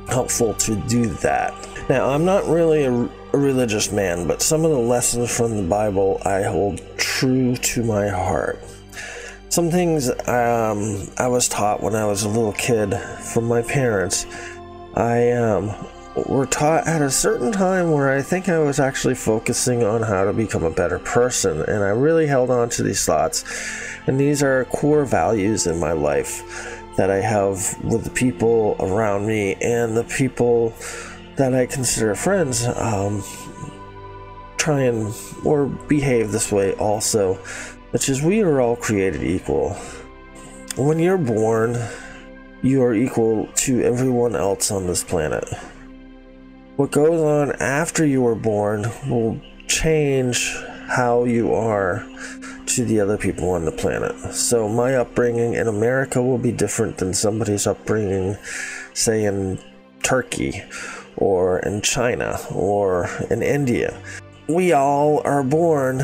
helpful 0.10 0.54
to 0.56 0.76
do 0.88 1.06
that. 1.06 1.54
Now, 1.88 2.10
I'm 2.10 2.26
not 2.26 2.46
really 2.46 2.86
a, 2.86 2.92
a 2.92 3.38
religious 3.38 3.92
man, 3.92 4.28
but 4.28 4.42
some 4.42 4.66
of 4.66 4.72
the 4.72 4.80
lessons 4.80 5.36
from 5.36 5.56
the 5.56 5.64
Bible 5.64 6.20
I 6.26 6.42
hold 6.42 6.82
true 6.98 7.56
to 7.56 7.84
my 7.84 8.08
heart. 8.08 8.60
Some 9.50 9.72
things 9.72 10.10
um, 10.28 11.08
I 11.18 11.28
was 11.28 11.48
taught 11.48 11.82
when 11.82 11.96
I 11.96 12.06
was 12.06 12.24
a 12.24 12.30
little 12.30 12.54
kid 12.54 12.94
from 13.34 13.46
my 13.46 13.62
parents, 13.62 14.26
I 14.96 15.32
um, 15.32 15.74
were 16.28 16.46
taught 16.46 16.88
at 16.88 17.02
a 17.02 17.10
certain 17.10 17.52
time 17.52 17.92
where 17.92 18.12
I 18.12 18.22
think 18.22 18.50
I 18.50 18.60
was 18.60 18.80
actually 18.80 19.16
focusing 19.16 19.84
on 19.84 20.02
how 20.02 20.26
to 20.26 20.34
become 20.34 20.64
a 20.64 20.72
better 20.72 21.00
person, 21.00 21.62
and 21.62 21.84
I 21.84 21.90
really 21.90 22.28
held 22.28 22.50
on 22.50 22.70
to 22.70 22.84
these 22.84 23.06
thoughts. 23.06 23.44
And 24.08 24.20
these 24.20 24.42
are 24.42 24.66
core 24.66 25.06
values 25.06 25.68
in 25.68 25.80
my 25.80 25.92
life 25.92 26.82
that 26.96 27.12
I 27.12 27.18
have 27.18 27.78
with 27.84 28.04
the 28.04 28.10
people 28.10 28.76
around 28.80 29.28
me 29.28 29.56
and 29.56 29.96
the 29.96 30.06
people 30.06 30.74
that 31.36 31.54
I 31.54 31.66
consider 31.66 32.16
friends. 32.16 32.66
Um, 32.66 33.24
try 34.58 34.82
and 34.82 35.14
or 35.44 35.68
behave 35.68 36.32
this 36.32 36.52
way 36.52 36.74
also 36.74 37.38
which 37.96 38.10
is 38.10 38.22
we 38.22 38.42
are 38.42 38.60
all 38.60 38.76
created 38.76 39.24
equal. 39.24 39.70
When 40.76 41.00
you're 41.00 41.18
born, 41.18 41.82
you 42.62 42.84
are 42.84 42.94
equal 42.94 43.48
to 43.64 43.84
everyone 43.84 44.36
else 44.36 44.70
on 44.70 44.86
this 44.86 45.02
planet. 45.02 45.48
What 46.76 46.92
goes 46.92 47.22
on 47.22 47.56
after 47.62 48.06
you 48.06 48.28
are 48.28 48.36
born 48.36 48.92
will 49.08 49.40
change 49.68 50.54
how 50.90 51.24
you 51.24 51.54
are 51.54 52.06
to 52.66 52.84
the 52.84 53.00
other 53.00 53.18
people 53.18 53.52
on 53.52 53.64
the 53.64 53.72
planet. 53.72 54.14
So 54.34 54.68
my 54.68 54.96
upbringing 54.96 55.54
in 55.54 55.70
America 55.70 56.22
will 56.22 56.38
be 56.38 56.52
different 56.52 56.98
than 56.98 57.14
somebody's 57.14 57.66
upbringing, 57.66 58.36
say, 58.94 59.24
in 59.24 59.58
Turkey 60.04 60.64
or 61.16 61.60
in 61.60 61.80
China 61.80 62.42
or 62.54 63.10
in 63.30 63.42
India. 63.42 63.98
We 64.50 64.74
all 64.74 65.22
are 65.24 65.44
born 65.44 66.04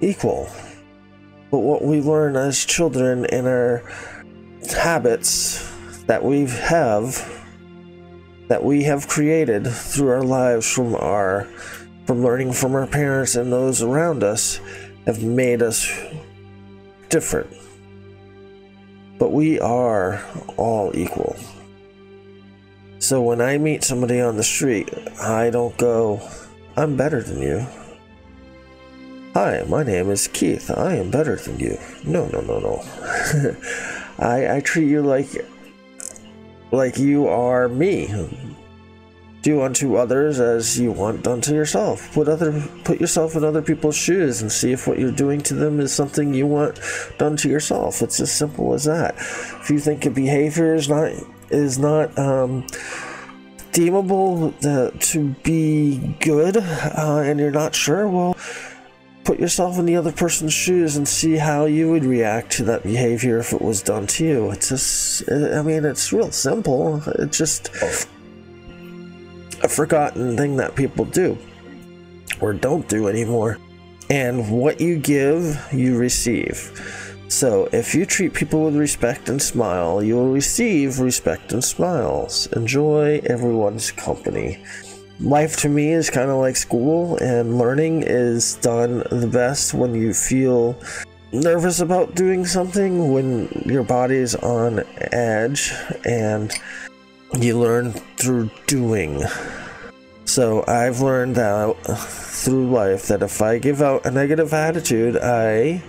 equal. 0.00 0.48
But 1.50 1.58
what 1.58 1.82
we 1.82 2.00
learn 2.00 2.36
as 2.36 2.64
children 2.64 3.24
in 3.26 3.46
our 3.46 3.82
habits 4.72 5.70
that 6.06 6.24
we 6.24 6.46
have 6.46 7.30
that 8.48 8.62
we 8.62 8.82
have 8.84 9.08
created 9.08 9.66
through 9.66 10.10
our 10.10 10.22
lives 10.22 10.70
from 10.70 10.94
our 10.94 11.44
from 12.06 12.22
learning 12.22 12.52
from 12.52 12.74
our 12.74 12.86
parents 12.86 13.34
and 13.34 13.50
those 13.50 13.82
around 13.82 14.22
us 14.22 14.60
have 15.06 15.22
made 15.22 15.62
us 15.62 15.90
different. 17.08 17.50
But 19.18 19.32
we 19.32 19.60
are 19.60 20.22
all 20.56 20.90
equal. 20.94 21.36
So 22.98 23.22
when 23.22 23.40
I 23.40 23.58
meet 23.58 23.84
somebody 23.84 24.20
on 24.20 24.36
the 24.36 24.42
street, 24.42 24.90
I 25.20 25.50
don't 25.50 25.76
go, 25.76 26.26
I'm 26.76 26.96
better 26.96 27.22
than 27.22 27.40
you. 27.40 27.66
Hi, 29.34 29.64
my 29.66 29.82
name 29.82 30.10
is 30.10 30.28
Keith. 30.28 30.70
I 30.70 30.94
am 30.94 31.10
better 31.10 31.34
than 31.34 31.58
you. 31.58 31.76
No, 32.04 32.28
no, 32.28 32.40
no, 32.42 32.60
no. 32.60 33.56
I, 34.20 34.58
I 34.58 34.60
treat 34.60 34.88
you 34.88 35.02
like 35.02 35.26
like 36.70 36.98
you 36.98 37.26
are 37.26 37.68
me. 37.68 38.14
Do 39.42 39.62
unto 39.62 39.96
others 39.96 40.38
as 40.38 40.78
you 40.78 40.92
want 40.92 41.24
done 41.24 41.40
to 41.40 41.52
yourself. 41.52 42.14
Put 42.14 42.28
other 42.28 42.62
put 42.84 43.00
yourself 43.00 43.34
in 43.34 43.42
other 43.42 43.60
people's 43.60 43.96
shoes 43.96 44.40
and 44.40 44.52
see 44.52 44.70
if 44.70 44.86
what 44.86 45.00
you're 45.00 45.10
doing 45.10 45.40
to 45.42 45.54
them 45.54 45.80
is 45.80 45.92
something 45.92 46.32
you 46.32 46.46
want 46.46 46.78
done 47.18 47.36
to 47.38 47.48
yourself. 47.48 48.02
It's 48.02 48.20
as 48.20 48.30
simple 48.30 48.72
as 48.72 48.84
that. 48.84 49.16
If 49.16 49.68
you 49.68 49.80
think 49.80 50.06
a 50.06 50.10
behavior 50.10 50.76
is 50.76 50.88
not 50.88 51.10
is 51.50 51.76
not 51.76 52.16
um, 52.16 52.68
deemable 53.72 54.54
uh, 54.64 54.92
to 54.92 55.34
be 55.42 56.16
good 56.20 56.56
uh, 56.56 57.22
and 57.24 57.40
you're 57.40 57.50
not 57.50 57.74
sure, 57.74 58.06
well, 58.06 58.36
put 59.24 59.40
yourself 59.40 59.78
in 59.78 59.86
the 59.86 59.96
other 59.96 60.12
person's 60.12 60.52
shoes 60.52 60.96
and 60.96 61.08
see 61.08 61.36
how 61.36 61.64
you 61.64 61.90
would 61.90 62.04
react 62.04 62.52
to 62.52 62.64
that 62.64 62.82
behavior 62.82 63.38
if 63.38 63.52
it 63.52 63.62
was 63.62 63.82
done 63.82 64.06
to 64.06 64.24
you. 64.24 64.50
It's 64.50 64.68
just, 64.68 65.30
I 65.30 65.62
mean, 65.62 65.84
it's 65.84 66.12
real 66.12 66.30
simple. 66.30 67.02
It's 67.18 67.38
just 67.38 67.70
a 69.62 69.68
forgotten 69.68 70.36
thing 70.36 70.56
that 70.56 70.74
people 70.74 71.06
do 71.06 71.38
or 72.40 72.52
don't 72.52 72.86
do 72.88 73.08
anymore. 73.08 73.58
And 74.10 74.50
what 74.50 74.80
you 74.80 74.98
give, 74.98 75.58
you 75.72 75.96
receive. 75.96 77.10
So, 77.28 77.70
if 77.72 77.94
you 77.94 78.04
treat 78.04 78.34
people 78.34 78.66
with 78.66 78.76
respect 78.76 79.30
and 79.30 79.40
smile, 79.40 80.02
you 80.02 80.14
will 80.14 80.30
receive 80.30 81.00
respect 81.00 81.52
and 81.54 81.64
smiles. 81.64 82.46
Enjoy 82.48 83.22
everyone's 83.24 83.90
company 83.90 84.62
life 85.20 85.56
to 85.58 85.68
me 85.68 85.92
is 85.92 86.10
kind 86.10 86.30
of 86.30 86.38
like 86.38 86.56
school, 86.56 87.16
and 87.18 87.58
learning 87.58 88.04
is 88.06 88.56
done 88.56 89.04
the 89.10 89.28
best 89.30 89.74
when 89.74 89.94
you 89.94 90.12
feel 90.12 90.78
nervous 91.32 91.80
about 91.80 92.14
doing 92.14 92.46
something, 92.46 93.12
when 93.12 93.48
your 93.66 93.82
body 93.82 94.16
is 94.16 94.34
on 94.36 94.84
edge, 95.12 95.72
and 96.04 96.52
you 97.38 97.58
learn 97.58 97.92
through 97.92 98.50
doing. 98.66 99.22
So 100.24 100.64
I've 100.66 101.00
learned 101.00 101.36
that 101.36 101.76
through 101.84 102.70
life 102.70 103.06
that 103.08 103.22
if 103.22 103.42
I 103.42 103.58
give 103.58 103.82
out 103.82 104.06
a 104.06 104.10
negative 104.10 104.52
attitude, 104.52 105.16
I 105.16 105.82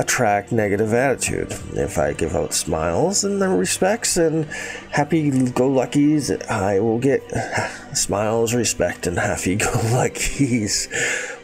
attract 0.00 0.50
negative 0.50 0.94
attitude. 0.94 1.52
If 1.74 1.98
I 1.98 2.14
give 2.14 2.34
out 2.34 2.54
smiles 2.54 3.22
and 3.22 3.38
respects 3.58 4.16
and 4.16 4.46
happy 4.90 5.30
go 5.50 5.68
luckies, 5.68 6.30
I 6.48 6.80
will 6.80 6.98
get 6.98 7.22
smiles, 7.94 8.54
respect, 8.54 9.06
and 9.06 9.18
happy 9.18 9.56
go 9.66 9.70
luckies. 9.92 10.88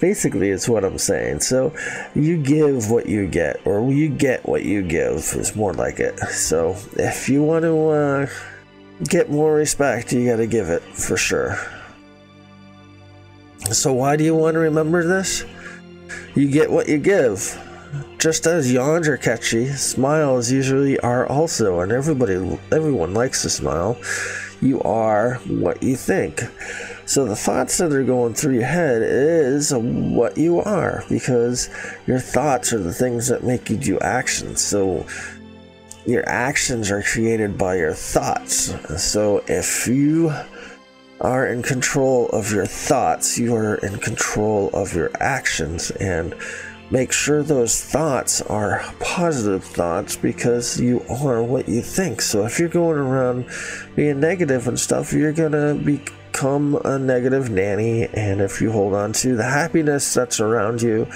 Basically, 0.01 0.51
it's 0.51 0.69
what 0.69 0.85
I'm 0.85 0.97
saying. 0.97 1.41
So, 1.41 1.75
you 2.15 2.43
give 2.43 2.91
what 2.91 3.07
you 3.07 3.27
get, 3.27 3.61
or 3.67 3.93
you 3.93 4.09
get 4.09 4.47
what 4.49 4.65
you 4.65 4.83
give, 4.83 5.19
is 5.37 5.55
more 5.55 5.75
like 5.75 6.01
it. 6.01 6.19
So, 6.31 6.77
if 6.95 7.29
you 7.29 7.43
want 7.43 7.65
to 7.65 7.89
uh, 7.89 8.29
get 9.05 9.31
more 9.31 9.55
respect, 9.55 10.13
you 10.15 10.27
got 10.31 10.37
to 10.37 10.47
give 10.47 10.71
it 10.71 10.83
for 10.83 11.19
sure. 11.19 11.59
So, 13.71 13.93
why 13.93 14.17
do 14.17 14.25
you 14.25 14.35
want 14.35 14.55
to 14.55 14.61
remember 14.61 15.07
this? 15.07 15.45
You 16.35 16.51
get 16.51 16.71
what 16.71 16.89
you 16.89 16.99
give 16.99 17.59
just 18.19 18.47
as 18.47 18.73
yawns 18.73 19.09
are 19.09 19.17
catchy, 19.17 19.67
smiles 19.69 20.51
usually 20.51 20.99
are 21.01 21.27
also, 21.27 21.81
and 21.81 21.93
everybody, 21.93 22.35
everyone 22.73 23.15
likes 23.15 23.43
to 23.43 23.51
smile. 23.51 23.99
You 24.61 24.81
are 24.83 25.35
what 25.47 25.83
you 25.83 25.97
think. 25.97 26.43
So 27.05 27.25
the 27.25 27.37
thoughts 27.37 27.79
that 27.79 27.93
are 27.93 28.03
going 28.03 28.35
through 28.35 28.55
your 28.55 28.67
head 28.67 29.03
is 29.03 29.73
what 29.73 30.37
you 30.37 30.61
are, 30.61 31.05
because 31.09 31.69
your 32.07 32.19
thoughts 32.19 32.73
are 32.73 32.79
the 32.79 32.93
things 32.93 33.29
that 33.29 33.45
make 33.45 33.71
you 33.71 33.77
do 33.77 33.99
actions. 34.01 34.61
So 34.61 35.07
your 36.07 36.29
actions 36.29 36.91
are 36.91 37.03
created 37.03 37.59
by 37.59 37.77
your 37.77 37.93
thoughts. 37.93 38.75
So 39.01 39.45
if 39.47 39.87
you 39.87 40.33
are 41.21 41.47
in 41.47 41.63
control 41.63 42.29
of 42.31 42.53
your 42.53 42.67
thoughts, 42.67 43.39
you 43.39 43.55
are 43.55 43.77
in 43.77 43.99
control 43.99 44.71
of 44.73 44.95
your 44.95 45.11
actions, 45.21 45.91
and 45.93 46.35
make 46.91 47.13
sure 47.13 47.43
those 47.43 47.83
thoughts 47.83 48.41
are 48.43 48.85
positive 49.01 49.65
thoughts 49.65 50.17
because 50.17 50.81
you 50.81 51.05
are 51.09 51.43
what 51.43 51.69
you 51.69 51.83
think. 51.83 52.21
So 52.21 52.45
if 52.45 52.59
you're 52.59 52.69
going 52.69 52.99
around 52.99 53.47
being 53.97 54.21
negative 54.21 54.69
and 54.69 54.79
stuff, 54.79 55.13
you're 55.13 55.33
gonna 55.33 55.75
become 55.75 56.77
a 56.85 56.99
negative 56.99 57.51
nanny. 57.51 58.07
And 58.15 58.41
if 58.41 58.61
you 58.61 58.71
hold 58.71 58.95
on 58.95 59.13
to 59.15 59.35
the 59.37 59.45
happiness 59.45 60.15
that's 60.15 60.39
around 60.39 60.81
you 60.81 61.09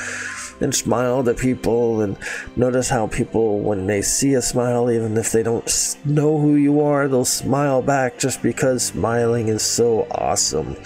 and 0.60 0.74
smile 0.74 1.24
to 1.24 1.34
people 1.34 2.02
and 2.02 2.18
notice 2.56 2.88
how 2.88 3.06
people, 3.06 3.60
when 3.60 3.86
they 3.86 4.02
see 4.02 4.34
a 4.34 4.42
smile, 4.42 4.90
even 4.90 5.16
if 5.16 5.30
they 5.32 5.42
don't 5.42 5.96
know 6.04 6.38
who 6.38 6.56
you 6.56 6.80
are, 6.80 7.06
they'll 7.06 7.24
smile 7.24 7.80
back 7.80 8.18
just 8.18 8.42
because 8.42 8.82
smiling 8.82 9.48
is 9.48 9.62
so 9.62 10.06
awesome. 10.10 10.76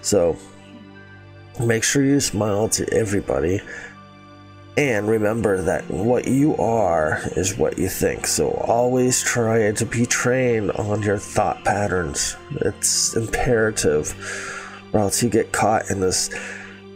So 0.00 0.36
make 1.60 1.82
sure 1.82 2.04
you 2.04 2.20
smile 2.20 2.68
to 2.68 2.88
everybody 2.92 3.60
and 4.78 5.08
remember 5.08 5.60
that 5.60 5.90
what 5.90 6.28
you 6.28 6.56
are 6.56 7.20
is 7.34 7.58
what 7.58 7.78
you 7.78 7.88
think. 7.88 8.28
So 8.28 8.52
always 8.52 9.20
try 9.20 9.72
to 9.72 9.84
be 9.84 10.06
trained 10.06 10.70
on 10.70 11.02
your 11.02 11.18
thought 11.18 11.64
patterns. 11.64 12.36
It's 12.60 13.16
imperative, 13.16 14.14
or 14.92 15.00
else 15.00 15.20
you 15.20 15.30
get 15.30 15.50
caught 15.50 15.90
in 15.90 15.98
this 15.98 16.30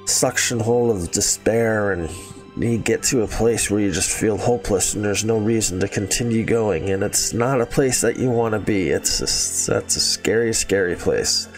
suction 0.07 0.61
hole 0.61 0.93
of 0.93 1.11
despair 1.11 1.91
and 1.91 2.09
you 2.57 2.79
get 2.79 3.03
to 3.03 3.23
a 3.23 3.27
place 3.27 3.69
where 3.69 3.81
you 3.81 3.91
just 3.91 4.17
feel 4.17 4.37
hopeless 4.37 4.95
and 4.95 5.05
there's 5.05 5.25
no 5.25 5.39
reason 5.39 5.81
to 5.81 5.89
continue 5.89 6.45
going 6.45 6.91
and 6.91 7.03
it's 7.03 7.33
not 7.33 7.61
a 7.61 7.67
place 7.67 8.03
that 8.03 8.17
you 8.17 8.31
want 8.31 8.53
to 8.53 8.59
be 8.59 8.91
it's 8.91 9.21
just, 9.21 9.67
that's 9.69 9.97
a 9.97 10.01
scary 10.01 10.53
scary 10.53 10.95
place 10.95 11.49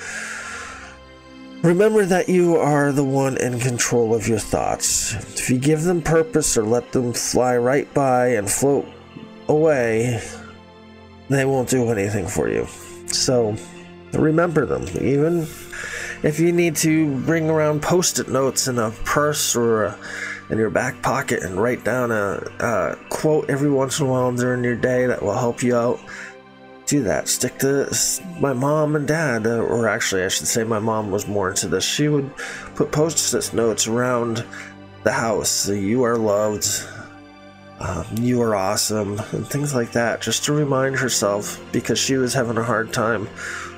Remember 1.65 2.05
that 2.05 2.29
you 2.29 2.57
are 2.57 2.93
the 2.93 3.03
one 3.03 3.39
in 3.39 3.59
control 3.59 4.15
of 4.15 4.29
your 4.29 4.39
thoughts. 4.39 5.15
If 5.15 5.49
you 5.49 5.59
give 5.59 5.85
them 5.85 6.03
purpose 6.03 6.59
or 6.59 6.63
let 6.63 6.93
them 6.93 7.15
fly 7.15 7.57
right 7.57 7.93
by 7.95 8.35
and 8.35 8.51
float 8.51 8.87
away, 9.49 10.23
they 11.31 11.47
won't 11.47 11.71
do 11.71 11.91
anything 11.91 12.27
for 12.27 12.51
you. 12.51 12.67
So 13.07 13.57
remember 14.13 14.67
them. 14.67 14.83
Even 15.01 15.47
if 16.23 16.39
you 16.39 16.53
need 16.53 16.77
to 16.77 17.19
bring 17.23 17.49
around 17.49 17.81
post 17.81 18.19
it 18.19 18.29
notes 18.29 18.69
in 18.69 18.79
a 18.79 18.91
purse 19.07 19.57
or 19.57 19.85
a, 19.85 19.99
in 20.51 20.59
your 20.59 20.69
back 20.69 21.01
pocket 21.01 21.43
and 21.43 21.57
write 21.57 21.83
down 21.83 22.13
a, 22.13 22.43
a 22.61 22.99
quote 23.09 23.49
every 23.49 23.71
once 23.71 24.01
in 24.01 24.07
a 24.07 24.11
while 24.11 24.31
during 24.33 24.65
your 24.65 24.77
day 24.77 25.07
that 25.07 25.23
will 25.23 25.39
help 25.39 25.63
you 25.63 25.75
out 25.75 25.99
do 26.87 27.03
that. 27.05 27.29
Stick 27.29 27.59
to 27.61 27.91
my 28.41 28.53
mom 28.53 28.97
and 28.97 29.07
dad, 29.07 29.47
uh, 29.47 29.59
or 29.59 29.89
actually, 29.89 30.23
I 30.25 30.29
should 30.29 30.47
say, 30.47 30.65
my 30.65 30.79
mom 30.79 31.11
was 31.11 31.27
more 31.27 31.51
into 31.51 31.69
this. 31.69 31.85
She 31.85 32.09
would 32.09 32.35
put 32.75 32.93
post-it 32.93 33.55
notes 33.55 33.87
around 33.87 34.45
the 35.03 35.13
house. 35.13 35.69
You 35.69 36.03
are 36.03 36.17
loved. 36.17 36.67
Um, 37.81 38.07
you 38.19 38.41
are 38.41 38.55
awesome, 38.55 39.19
and 39.33 39.47
things 39.47 39.75
like 39.75 39.93
that, 39.93 40.23
just 40.23 40.45
to 40.45 40.53
remind 40.53 40.97
herself 40.97 41.61
because 41.73 41.99
she 41.99 42.17
was 42.17 42.33
having 42.33 42.57
a 42.57 42.63
hard 42.63 42.93
time 42.93 43.29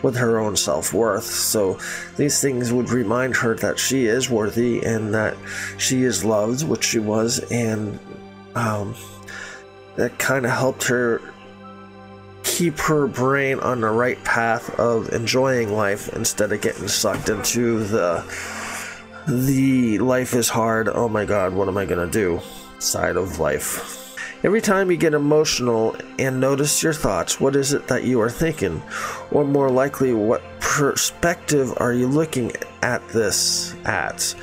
with 0.03 0.17
her 0.17 0.39
own 0.39 0.55
self 0.55 0.93
worth. 0.93 1.25
So 1.25 1.79
these 2.17 2.41
things 2.41 2.73
would 2.73 2.91
remind 2.91 3.35
her 3.37 3.55
that 3.57 3.79
she 3.79 4.07
is 4.07 4.29
worthy 4.29 4.85
and 4.85 5.15
that 5.15 5.35
she 5.79 6.03
is 6.05 6.25
loved, 6.25 6.69
which 6.69 6.85
she 6.85 6.99
was, 6.99 7.41
and 7.51 7.99
um, 8.55 8.95
that 9.97 10.19
kind 10.19 10.45
of 10.45 10.53
helped 10.53 10.85
her 10.85 11.21
keep 12.57 12.79
her 12.79 13.07
brain 13.07 13.61
on 13.61 13.83
the 13.83 13.91
right 13.91 14.23
path 14.25 14.81
of 14.81 15.13
enjoying 15.13 15.75
life 15.75 16.09
instead 16.15 16.51
of 16.51 16.61
getting 16.63 16.89
sucked 16.89 17.29
into 17.29 17.85
the 17.85 18.25
the 19.29 19.99
life 19.99 20.33
is 20.33 20.49
hard, 20.49 20.89
oh 20.89 21.07
my 21.07 21.27
god, 21.27 21.53
what 21.53 21.69
am 21.69 21.77
I 21.77 21.85
gonna 21.85 22.07
do 22.07 22.41
side 22.79 23.17
of 23.17 23.41
life. 23.41 24.17
Every 24.43 24.63
time 24.63 24.91
you 24.91 24.97
get 24.97 25.13
emotional 25.13 25.97
and 26.19 26.41
notice 26.41 26.83
your 26.83 26.95
thoughts, 26.95 27.39
what 27.39 27.57
is 27.57 27.75
it 27.75 27.89
that 27.89 28.05
you 28.05 28.23
are 28.23 28.31
thinking? 28.31 28.83
Or 29.31 29.45
more 29.45 29.69
likely, 29.69 30.15
what 30.15 30.43
perspective 30.61 31.75
are 31.77 31.93
you 31.93 32.07
looking 32.07 32.53
at 32.81 33.07
this 33.09 33.75
at? 33.85 34.35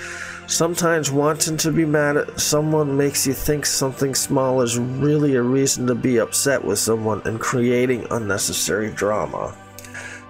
Sometimes 0.53 1.09
wanting 1.09 1.57
to 1.57 1.71
be 1.71 1.83
mad 1.83 2.15
at 2.15 2.39
someone 2.39 2.95
makes 2.95 3.25
you 3.25 3.33
think 3.33 3.65
something 3.65 4.13
small 4.13 4.61
is 4.61 4.77
really 4.77 5.33
a 5.33 5.41
reason 5.41 5.87
to 5.87 5.95
be 5.95 6.19
upset 6.19 6.63
with 6.63 6.77
someone 6.77 7.23
and 7.25 7.39
creating 7.39 8.05
unnecessary 8.11 8.91
drama. 8.91 9.57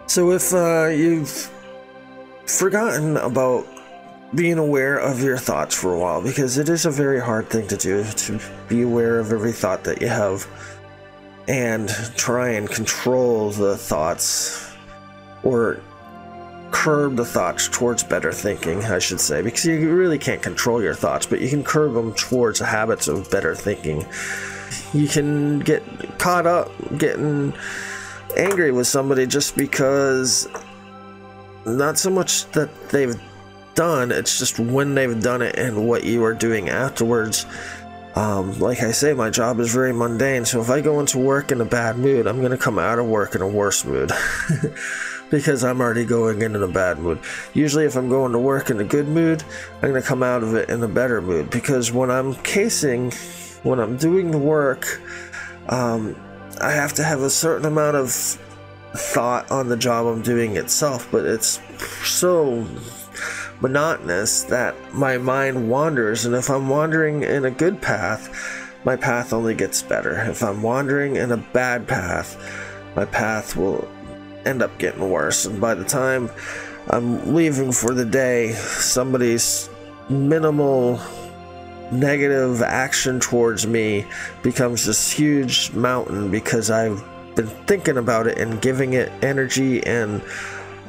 So 0.05 0.31
if 0.31 0.53
uh, 0.53 0.85
you've 0.85 1.51
forgotten 2.45 3.17
about 3.17 3.67
being 4.33 4.59
aware 4.59 4.97
of 4.97 5.21
your 5.21 5.37
thoughts 5.37 5.75
for 5.75 5.93
a 5.93 5.99
while 5.99 6.23
because 6.23 6.57
it 6.57 6.69
is 6.69 6.85
a 6.85 6.91
very 6.91 7.19
hard 7.19 7.49
thing 7.49 7.67
to 7.67 7.75
do 7.75 8.05
to 8.05 8.39
be 8.69 8.83
aware 8.83 9.19
of 9.19 9.33
every 9.33 9.51
thought 9.51 9.83
that 9.83 10.01
you 10.01 10.07
have 10.07 10.47
and 11.49 11.89
try 12.15 12.51
and 12.51 12.69
control 12.69 13.51
the 13.51 13.75
thoughts 13.75 14.71
or 15.43 15.81
curb 16.73 17.15
the 17.15 17.23
thoughts 17.23 17.69
towards 17.69 18.03
better 18.03 18.33
thinking, 18.33 18.83
I 18.83 18.99
should 18.99 19.21
say, 19.21 19.41
because 19.41 19.63
you 19.65 19.93
really 19.93 20.17
can't 20.17 20.41
control 20.41 20.81
your 20.81 20.95
thoughts, 20.95 21.25
but 21.25 21.39
you 21.39 21.47
can 21.47 21.63
curb 21.63 21.93
them 21.93 22.13
towards 22.15 22.59
habits 22.59 23.07
of 23.07 23.29
better 23.31 23.55
thinking. 23.55 24.05
You 24.91 25.07
can 25.07 25.59
get 25.59 25.83
caught 26.17 26.47
up 26.47 26.71
getting 26.97 27.53
angry 28.35 28.71
with 28.71 28.87
somebody 28.87 29.27
just 29.27 29.55
because 29.55 30.47
not 31.65 31.97
so 31.97 32.09
much 32.09 32.51
that 32.51 32.69
they've 32.89 33.15
done, 33.75 34.11
it's 34.11 34.39
just 34.39 34.59
when 34.59 34.95
they've 34.95 35.21
done 35.21 35.41
it 35.41 35.55
and 35.55 35.87
what 35.87 36.03
you 36.03 36.23
are 36.23 36.33
doing 36.33 36.69
afterwards. 36.69 37.45
Um, 38.15 38.59
like 38.59 38.81
I 38.81 38.91
say, 38.91 39.13
my 39.13 39.29
job 39.29 39.59
is 39.59 39.73
very 39.73 39.91
mundane, 39.91 40.45
so 40.45 40.61
if 40.61 40.69
I 40.69 40.81
go 40.81 40.99
into 40.99 41.17
work 41.17 41.51
in 41.51 41.61
a 41.61 41.65
bad 41.65 41.97
mood, 41.97 42.27
I'm 42.27 42.39
going 42.39 42.51
to 42.51 42.57
come 42.57 42.77
out 42.77 42.99
of 42.99 43.07
work 43.07 43.33
in 43.33 43.41
a 43.41 43.47
worse 43.47 43.85
mood. 43.85 44.11
because 45.33 45.63
I'm 45.63 45.81
already 45.81 46.05
going 46.05 46.43
in 46.43 46.55
in 46.55 46.61
a 46.61 46.67
bad 46.67 46.99
mood. 46.99 47.19
Usually, 47.55 47.85
if 47.85 47.95
I'm 47.95 48.07
going 48.07 48.33
to 48.33 48.39
work 48.39 48.69
in 48.69 48.79
a 48.79 48.83
good 48.83 49.07
mood, 49.07 49.43
I'm 49.81 49.89
going 49.89 49.99
to 49.99 50.07
come 50.07 50.21
out 50.21 50.43
of 50.43 50.53
it 50.53 50.69
in 50.69 50.83
a 50.83 50.87
better 50.87 51.21
mood. 51.23 51.49
Because 51.49 51.91
when 51.91 52.11
I'm 52.11 52.35
casing, 52.35 53.11
when 53.63 53.79
I'm 53.79 53.97
doing 53.97 54.29
the 54.29 54.37
work, 54.37 55.01
um, 55.69 56.15
I 56.61 56.69
have 56.69 56.93
to 56.93 57.03
have 57.03 57.21
a 57.21 57.31
certain 57.31 57.65
amount 57.65 57.97
of 57.97 58.11
thought 58.11 59.49
on 59.49 59.69
the 59.69 59.77
job 59.77 60.05
I'm 60.05 60.21
doing 60.21 60.55
itself, 60.55 61.07
but 61.11 61.25
it's 61.25 61.59
so 62.03 62.67
monotonous 63.63 64.43
that 64.43 64.75
my 64.93 65.17
mind 65.17 65.69
wanders. 65.69 66.25
And 66.25 66.35
if 66.35 66.49
I'm 66.49 66.67
wandering 66.67 67.23
in 67.23 67.45
a 67.45 67.51
good 67.51 67.81
path, 67.81 68.29
my 68.83 68.97
path 68.97 69.31
only 69.31 69.55
gets 69.55 69.81
better. 69.81 70.19
If 70.29 70.43
I'm 70.43 70.61
wandering 70.61 71.15
in 71.15 71.31
a 71.31 71.37
bad 71.37 71.87
path, 71.87 72.37
my 72.95 73.05
path 73.05 73.55
will 73.55 73.89
end 74.45 74.61
up 74.61 74.77
getting 74.77 75.09
worse. 75.09 75.45
And 75.45 75.61
by 75.61 75.73
the 75.75 75.85
time 75.85 76.29
I'm 76.89 77.33
leaving 77.33 77.71
for 77.71 77.93
the 77.93 78.05
day, 78.05 78.51
somebody's 78.51 79.69
minimal 80.09 80.99
negative 81.89 82.61
action 82.61 83.21
towards 83.21 83.65
me 83.65 84.05
becomes 84.41 84.85
this 84.85 85.09
huge 85.09 85.71
mountain 85.71 86.29
because 86.29 86.69
I've 86.69 87.01
been 87.35 87.47
thinking 87.47 87.97
about 87.97 88.27
it 88.27 88.37
and 88.37 88.61
giving 88.61 88.93
it 88.93 89.09
energy 89.23 89.81
and 89.85 90.21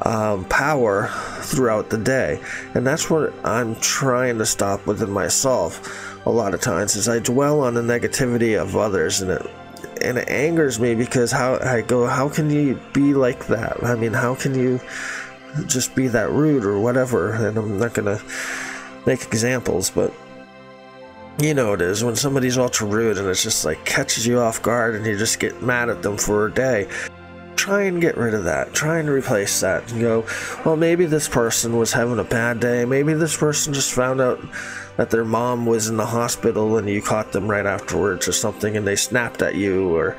um, 0.04 0.44
power 0.46 1.08
throughout 1.40 1.90
the 1.90 1.98
day. 1.98 2.40
And 2.74 2.86
that's 2.86 3.10
what 3.10 3.34
I'm 3.44 3.74
trying 3.76 4.38
to 4.38 4.46
stop 4.46 4.86
within 4.86 5.10
myself 5.10 6.26
a 6.26 6.30
lot 6.30 6.54
of 6.54 6.60
times 6.60 6.96
is 6.96 7.08
I 7.08 7.18
dwell 7.18 7.60
on 7.60 7.74
the 7.74 7.82
negativity 7.82 8.60
of 8.60 8.76
others 8.76 9.20
and 9.20 9.30
it 9.30 9.50
and 10.00 10.18
it 10.18 10.28
angers 10.28 10.80
me 10.80 10.94
because 10.94 11.30
how 11.30 11.56
I 11.58 11.82
go 11.82 12.06
how 12.06 12.28
can 12.28 12.50
you 12.50 12.80
be 12.92 13.14
like 13.14 13.46
that? 13.48 13.82
I 13.84 13.94
mean, 13.94 14.12
how 14.12 14.34
can 14.34 14.54
you 14.54 14.80
just 15.66 15.94
be 15.94 16.08
that 16.08 16.30
rude 16.30 16.64
or 16.64 16.80
whatever? 16.80 17.32
And 17.32 17.56
I'm 17.56 17.78
not 17.78 17.94
to 17.94 18.22
make 19.06 19.24
examples, 19.24 19.90
but 19.90 20.12
you 21.40 21.52
know 21.52 21.72
it 21.72 21.80
is 21.80 22.04
when 22.04 22.14
somebody's 22.14 22.56
ultra 22.56 22.86
rude 22.86 23.18
and 23.18 23.26
it's 23.26 23.42
just 23.42 23.64
like 23.64 23.84
catches 23.84 24.24
you 24.24 24.38
off 24.38 24.62
guard 24.62 24.94
and 24.94 25.04
you 25.04 25.18
just 25.18 25.40
get 25.40 25.62
mad 25.62 25.88
at 25.88 26.00
them 26.00 26.16
for 26.16 26.46
a 26.46 26.52
day 26.52 26.88
try 27.64 27.84
and 27.84 27.98
get 27.98 28.18
rid 28.18 28.34
of 28.34 28.44
that. 28.44 28.74
Try 28.74 28.98
and 28.98 29.08
replace 29.08 29.60
that 29.60 29.90
and 29.90 29.98
go, 29.98 30.26
well, 30.66 30.76
maybe 30.76 31.06
this 31.06 31.30
person 31.30 31.78
was 31.78 31.94
having 31.94 32.18
a 32.18 32.24
bad 32.24 32.60
day. 32.60 32.84
Maybe 32.84 33.14
this 33.14 33.34
person 33.34 33.72
just 33.72 33.94
found 33.94 34.20
out 34.20 34.38
that 34.98 35.08
their 35.08 35.24
mom 35.24 35.64
was 35.64 35.88
in 35.88 35.96
the 35.96 36.04
hospital 36.04 36.76
and 36.76 36.86
you 36.90 37.00
caught 37.00 37.32
them 37.32 37.50
right 37.50 37.64
afterwards 37.64 38.28
or 38.28 38.32
something 38.32 38.76
and 38.76 38.86
they 38.86 38.96
snapped 38.96 39.40
at 39.40 39.54
you 39.54 39.96
or 39.96 40.14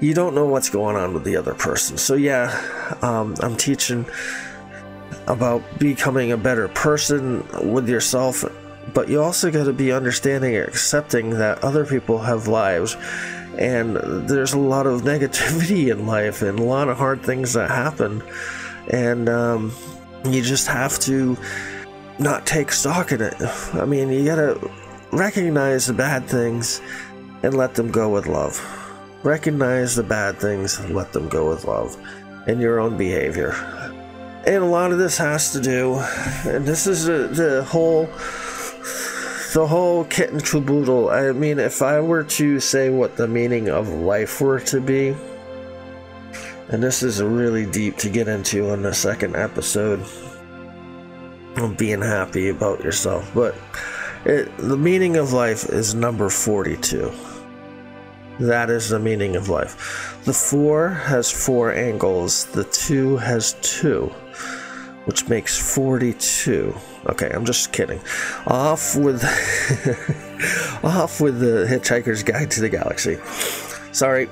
you 0.00 0.14
don't 0.14 0.36
know 0.36 0.46
what's 0.46 0.70
going 0.70 0.94
on 0.94 1.12
with 1.12 1.24
the 1.24 1.36
other 1.36 1.54
person. 1.54 1.98
So, 1.98 2.14
yeah, 2.14 2.96
um, 3.02 3.34
I'm 3.40 3.56
teaching 3.56 4.06
about 5.26 5.62
becoming 5.80 6.30
a 6.30 6.36
better 6.36 6.68
person 6.68 7.44
with 7.72 7.88
yourself, 7.88 8.44
but 8.92 9.08
you 9.08 9.20
also 9.20 9.50
got 9.50 9.64
to 9.64 9.72
be 9.72 9.90
understanding 9.90 10.54
and 10.54 10.68
accepting 10.68 11.30
that 11.30 11.64
other 11.64 11.84
people 11.84 12.18
have 12.18 12.46
lives 12.46 12.96
and 13.58 13.96
there's 14.28 14.52
a 14.52 14.58
lot 14.58 14.86
of 14.86 15.02
negativity 15.12 15.90
in 15.90 16.06
life 16.06 16.42
and 16.42 16.58
a 16.58 16.62
lot 16.62 16.88
of 16.88 16.96
hard 16.96 17.22
things 17.22 17.52
that 17.54 17.70
happen. 17.70 18.22
And 18.90 19.28
um, 19.28 19.72
you 20.24 20.42
just 20.42 20.66
have 20.66 20.98
to 21.00 21.36
not 22.18 22.46
take 22.46 22.70
stock 22.72 23.12
in 23.12 23.20
it. 23.20 23.34
I 23.74 23.84
mean 23.84 24.08
you 24.10 24.24
gotta 24.24 24.58
recognize 25.12 25.86
the 25.86 25.92
bad 25.92 26.26
things 26.26 26.80
and 27.42 27.54
let 27.54 27.74
them 27.74 27.90
go 27.90 28.10
with 28.10 28.26
love. 28.26 28.60
Recognize 29.22 29.94
the 29.94 30.02
bad 30.02 30.38
things 30.38 30.78
and 30.78 30.94
let 30.94 31.12
them 31.12 31.28
go 31.28 31.48
with 31.48 31.64
love 31.64 31.96
and 32.46 32.60
your 32.60 32.78
own 32.78 32.96
behavior. 32.96 33.52
And 34.46 34.62
a 34.62 34.66
lot 34.66 34.92
of 34.92 34.98
this 34.98 35.16
has 35.18 35.52
to 35.52 35.60
do 35.60 35.94
and 36.44 36.66
this 36.66 36.86
is 36.86 37.06
the, 37.06 37.28
the 37.28 37.64
whole 37.64 38.08
the 39.54 39.66
whole 39.68 40.04
kit 40.06 40.30
and 40.30 40.44
caboodle. 40.44 41.10
I 41.10 41.30
mean, 41.30 41.60
if 41.60 41.80
I 41.80 42.00
were 42.00 42.24
to 42.24 42.58
say 42.58 42.90
what 42.90 43.16
the 43.16 43.28
meaning 43.28 43.68
of 43.68 43.88
life 43.88 44.40
were 44.40 44.58
to 44.60 44.80
be, 44.80 45.14
and 46.70 46.82
this 46.82 47.04
is 47.04 47.22
really 47.22 47.64
deep 47.64 47.96
to 47.98 48.10
get 48.10 48.26
into 48.26 48.70
in 48.70 48.82
the 48.82 48.92
second 48.92 49.36
episode 49.36 50.00
of 51.56 51.78
being 51.78 52.02
happy 52.02 52.48
about 52.48 52.82
yourself, 52.82 53.30
but 53.32 53.54
it, 54.24 54.50
the 54.58 54.76
meaning 54.76 55.16
of 55.16 55.32
life 55.32 55.68
is 55.68 55.94
number 55.94 56.28
42. 56.28 57.12
That 58.40 58.70
is 58.70 58.88
the 58.88 58.98
meaning 58.98 59.36
of 59.36 59.48
life. 59.48 60.18
The 60.24 60.32
four 60.32 60.88
has 60.88 61.30
four 61.30 61.72
angles, 61.72 62.46
the 62.46 62.64
two 62.64 63.18
has 63.18 63.54
two, 63.62 64.06
which 65.04 65.28
makes 65.28 65.56
42. 65.76 66.74
Okay, 67.06 67.30
I'm 67.32 67.44
just 67.44 67.72
kidding. 67.72 68.00
Off 68.46 68.96
with 68.96 69.22
off 70.84 71.20
with 71.20 71.40
the 71.40 71.66
Hitchhiker's 71.68 72.22
Guide 72.22 72.50
to 72.52 72.60
the 72.60 72.68
Galaxy. 72.68 73.18
Sorry. 73.92 74.28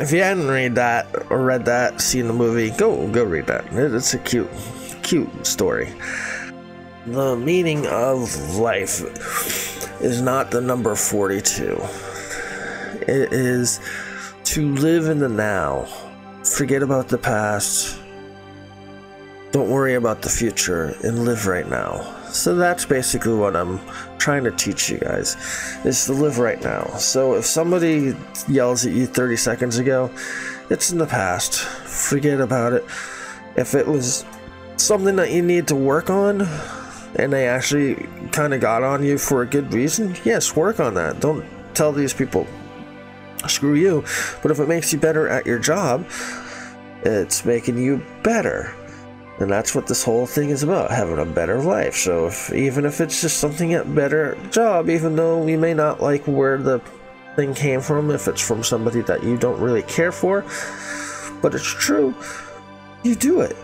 If 0.00 0.12
you 0.12 0.22
hadn't 0.22 0.46
read 0.46 0.76
that 0.76 1.08
or 1.30 1.42
read 1.42 1.64
that, 1.64 2.00
seen 2.00 2.28
the 2.28 2.32
movie, 2.32 2.70
go 2.70 3.08
go 3.10 3.24
read 3.24 3.46
that. 3.48 3.66
It's 3.72 4.14
a 4.14 4.18
cute 4.18 4.50
cute 5.02 5.46
story. 5.46 5.92
The 7.06 7.36
meaning 7.36 7.86
of 7.86 8.56
life 8.56 9.00
is 10.00 10.20
not 10.20 10.50
the 10.50 10.60
number 10.60 10.94
42. 10.94 11.78
It 13.02 13.32
is 13.32 13.80
to 14.44 14.74
live 14.74 15.06
in 15.06 15.18
the 15.18 15.28
now. 15.28 15.86
Forget 16.44 16.82
about 16.82 17.08
the 17.08 17.18
past 17.18 17.98
don't 19.58 19.70
worry 19.70 19.94
about 19.94 20.22
the 20.22 20.28
future 20.28 20.94
and 21.02 21.24
live 21.24 21.48
right 21.48 21.68
now. 21.68 22.14
So 22.30 22.54
that's 22.54 22.84
basically 22.84 23.34
what 23.34 23.56
I'm 23.56 23.80
trying 24.16 24.44
to 24.44 24.52
teach 24.52 24.88
you 24.88 24.98
guys 24.98 25.36
is 25.84 26.04
to 26.04 26.12
live 26.12 26.38
right 26.38 26.62
now. 26.62 26.84
So 26.98 27.34
if 27.34 27.44
somebody 27.44 28.14
yells 28.46 28.86
at 28.86 28.92
you 28.92 29.04
30 29.04 29.36
seconds 29.36 29.78
ago, 29.78 30.12
it's 30.70 30.92
in 30.92 30.98
the 30.98 31.08
past. 31.08 31.58
Forget 31.58 32.40
about 32.40 32.72
it. 32.72 32.84
If 33.56 33.74
it 33.74 33.84
was 33.84 34.24
something 34.76 35.16
that 35.16 35.32
you 35.32 35.42
need 35.42 35.66
to 35.68 35.74
work 35.74 36.08
on 36.08 36.42
and 37.16 37.32
they 37.32 37.48
actually 37.48 37.96
kind 38.30 38.54
of 38.54 38.60
got 38.60 38.84
on 38.84 39.02
you 39.02 39.18
for 39.18 39.42
a 39.42 39.46
good 39.46 39.74
reason, 39.74 40.14
yes, 40.22 40.54
work 40.54 40.78
on 40.78 40.94
that. 40.94 41.18
Don't 41.18 41.44
tell 41.74 41.90
these 41.90 42.14
people 42.14 42.46
screw 43.48 43.74
you. 43.74 44.04
But 44.40 44.52
if 44.52 44.60
it 44.60 44.68
makes 44.68 44.92
you 44.92 45.00
better 45.00 45.26
at 45.28 45.46
your 45.46 45.58
job, 45.58 46.06
it's 47.02 47.44
making 47.44 47.78
you 47.78 48.04
better. 48.22 48.72
And 49.40 49.50
that's 49.50 49.74
what 49.74 49.86
this 49.86 50.02
whole 50.02 50.26
thing 50.26 50.50
is 50.50 50.62
about, 50.62 50.90
having 50.90 51.18
a 51.18 51.24
better 51.24 51.62
life. 51.62 51.94
So 51.94 52.26
if, 52.26 52.52
even 52.52 52.84
if 52.84 53.00
it's 53.00 53.20
just 53.20 53.38
something 53.38 53.74
a 53.74 53.84
better 53.84 54.36
job, 54.50 54.90
even 54.90 55.14
though 55.14 55.38
we 55.38 55.56
may 55.56 55.74
not 55.74 56.02
like 56.02 56.26
where 56.26 56.58
the 56.58 56.80
thing 57.36 57.54
came 57.54 57.80
from, 57.80 58.10
if 58.10 58.26
it's 58.26 58.40
from 58.44 58.64
somebody 58.64 59.00
that 59.02 59.22
you 59.22 59.36
don't 59.36 59.60
really 59.60 59.82
care 59.82 60.10
for, 60.10 60.44
but 61.40 61.54
it's 61.54 61.62
true, 61.72 62.14
you 63.04 63.14
do 63.14 63.40
it. 63.40 63.56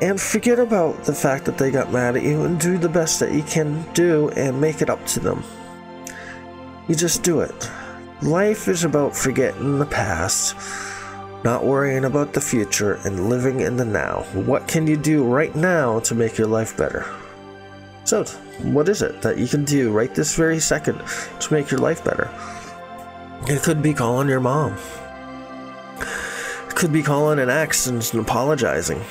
and 0.00 0.20
forget 0.20 0.58
about 0.58 1.04
the 1.04 1.14
fact 1.14 1.44
that 1.44 1.56
they 1.56 1.70
got 1.70 1.92
mad 1.92 2.16
at 2.16 2.22
you 2.22 2.42
and 2.42 2.58
do 2.60 2.76
the 2.78 2.88
best 2.88 3.20
that 3.20 3.32
you 3.32 3.42
can 3.44 3.84
do 3.92 4.28
and 4.30 4.60
make 4.60 4.82
it 4.82 4.90
up 4.90 5.04
to 5.06 5.20
them. 5.20 5.42
You 6.88 6.94
just 6.94 7.22
do 7.22 7.40
it. 7.40 7.70
Life 8.22 8.68
is 8.68 8.84
about 8.84 9.16
forgetting 9.16 9.78
the 9.78 9.86
past, 9.86 10.56
not 11.44 11.64
worrying 11.64 12.06
about 12.06 12.32
the 12.32 12.40
future, 12.40 12.94
and 13.04 13.28
living 13.28 13.60
in 13.60 13.76
the 13.76 13.84
now. 13.84 14.24
What 14.32 14.66
can 14.66 14.86
you 14.86 14.96
do 14.96 15.22
right 15.24 15.54
now 15.54 16.00
to 16.00 16.14
make 16.14 16.38
your 16.38 16.46
life 16.48 16.74
better? 16.76 17.06
So, 18.04 18.24
what 18.62 18.88
is 18.88 19.02
it 19.02 19.20
that 19.20 19.36
you 19.36 19.46
can 19.46 19.64
do 19.64 19.92
right 19.92 20.14
this 20.14 20.34
very 20.34 20.58
second 20.58 21.02
to 21.40 21.52
make 21.52 21.70
your 21.70 21.80
life 21.80 22.02
better? 22.02 22.30
It 23.46 23.62
could 23.62 23.82
be 23.82 23.92
calling 23.92 24.28
your 24.28 24.40
mom. 24.40 24.76
It 26.00 26.74
could 26.74 26.92
be 26.92 27.02
calling 27.02 27.38
an 27.38 27.50
ex 27.50 27.86
and 27.86 28.02
apologizing. 28.14 29.02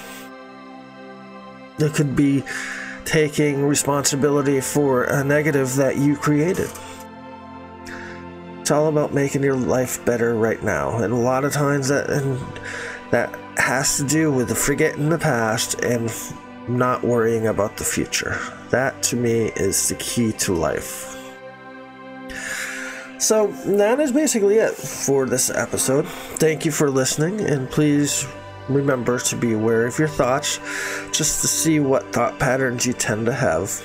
It 1.77 1.93
could 1.93 2.15
be 2.15 2.43
taking 3.05 3.63
responsibility 3.63 4.59
for 4.59 5.03
a 5.03 5.23
negative 5.23 5.75
that 5.75 5.97
you 5.97 6.15
created. 6.15 6.69
It's 8.63 8.71
all 8.71 8.87
about 8.87 9.13
making 9.13 9.43
your 9.43 9.57
life 9.57 10.05
better 10.05 10.35
right 10.35 10.63
now, 10.63 10.99
and 10.99 11.11
a 11.11 11.17
lot 11.17 11.43
of 11.43 11.51
times 11.51 11.89
that 11.89 12.09
and 12.09 12.39
that 13.11 13.37
has 13.57 13.97
to 13.97 14.05
do 14.05 14.31
with 14.31 14.57
forgetting 14.57 15.09
the 15.09 15.17
past 15.17 15.83
and 15.83 16.09
not 16.69 17.03
worrying 17.03 17.47
about 17.47 17.75
the 17.75 17.83
future. 17.83 18.39
That 18.69 19.03
to 19.03 19.17
me 19.17 19.51
is 19.57 19.89
the 19.89 19.95
key 19.95 20.31
to 20.31 20.53
life. 20.53 21.09
So 23.19 23.47
that 23.65 23.99
is 23.99 24.13
basically 24.13 24.59
it 24.59 24.75
for 24.75 25.25
this 25.25 25.49
episode. 25.49 26.07
Thank 26.07 26.63
you 26.63 26.71
for 26.71 26.89
listening, 26.89 27.41
and 27.41 27.69
please 27.69 28.25
remember 28.69 29.19
to 29.19 29.35
be 29.35 29.51
aware 29.51 29.85
of 29.85 29.99
your 29.99 30.07
thoughts 30.07 30.61
just 31.11 31.41
to 31.41 31.47
see 31.49 31.81
what 31.81 32.13
thought 32.13 32.39
patterns 32.39 32.85
you 32.85 32.93
tend 32.93 33.25
to 33.25 33.33
have. 33.33 33.83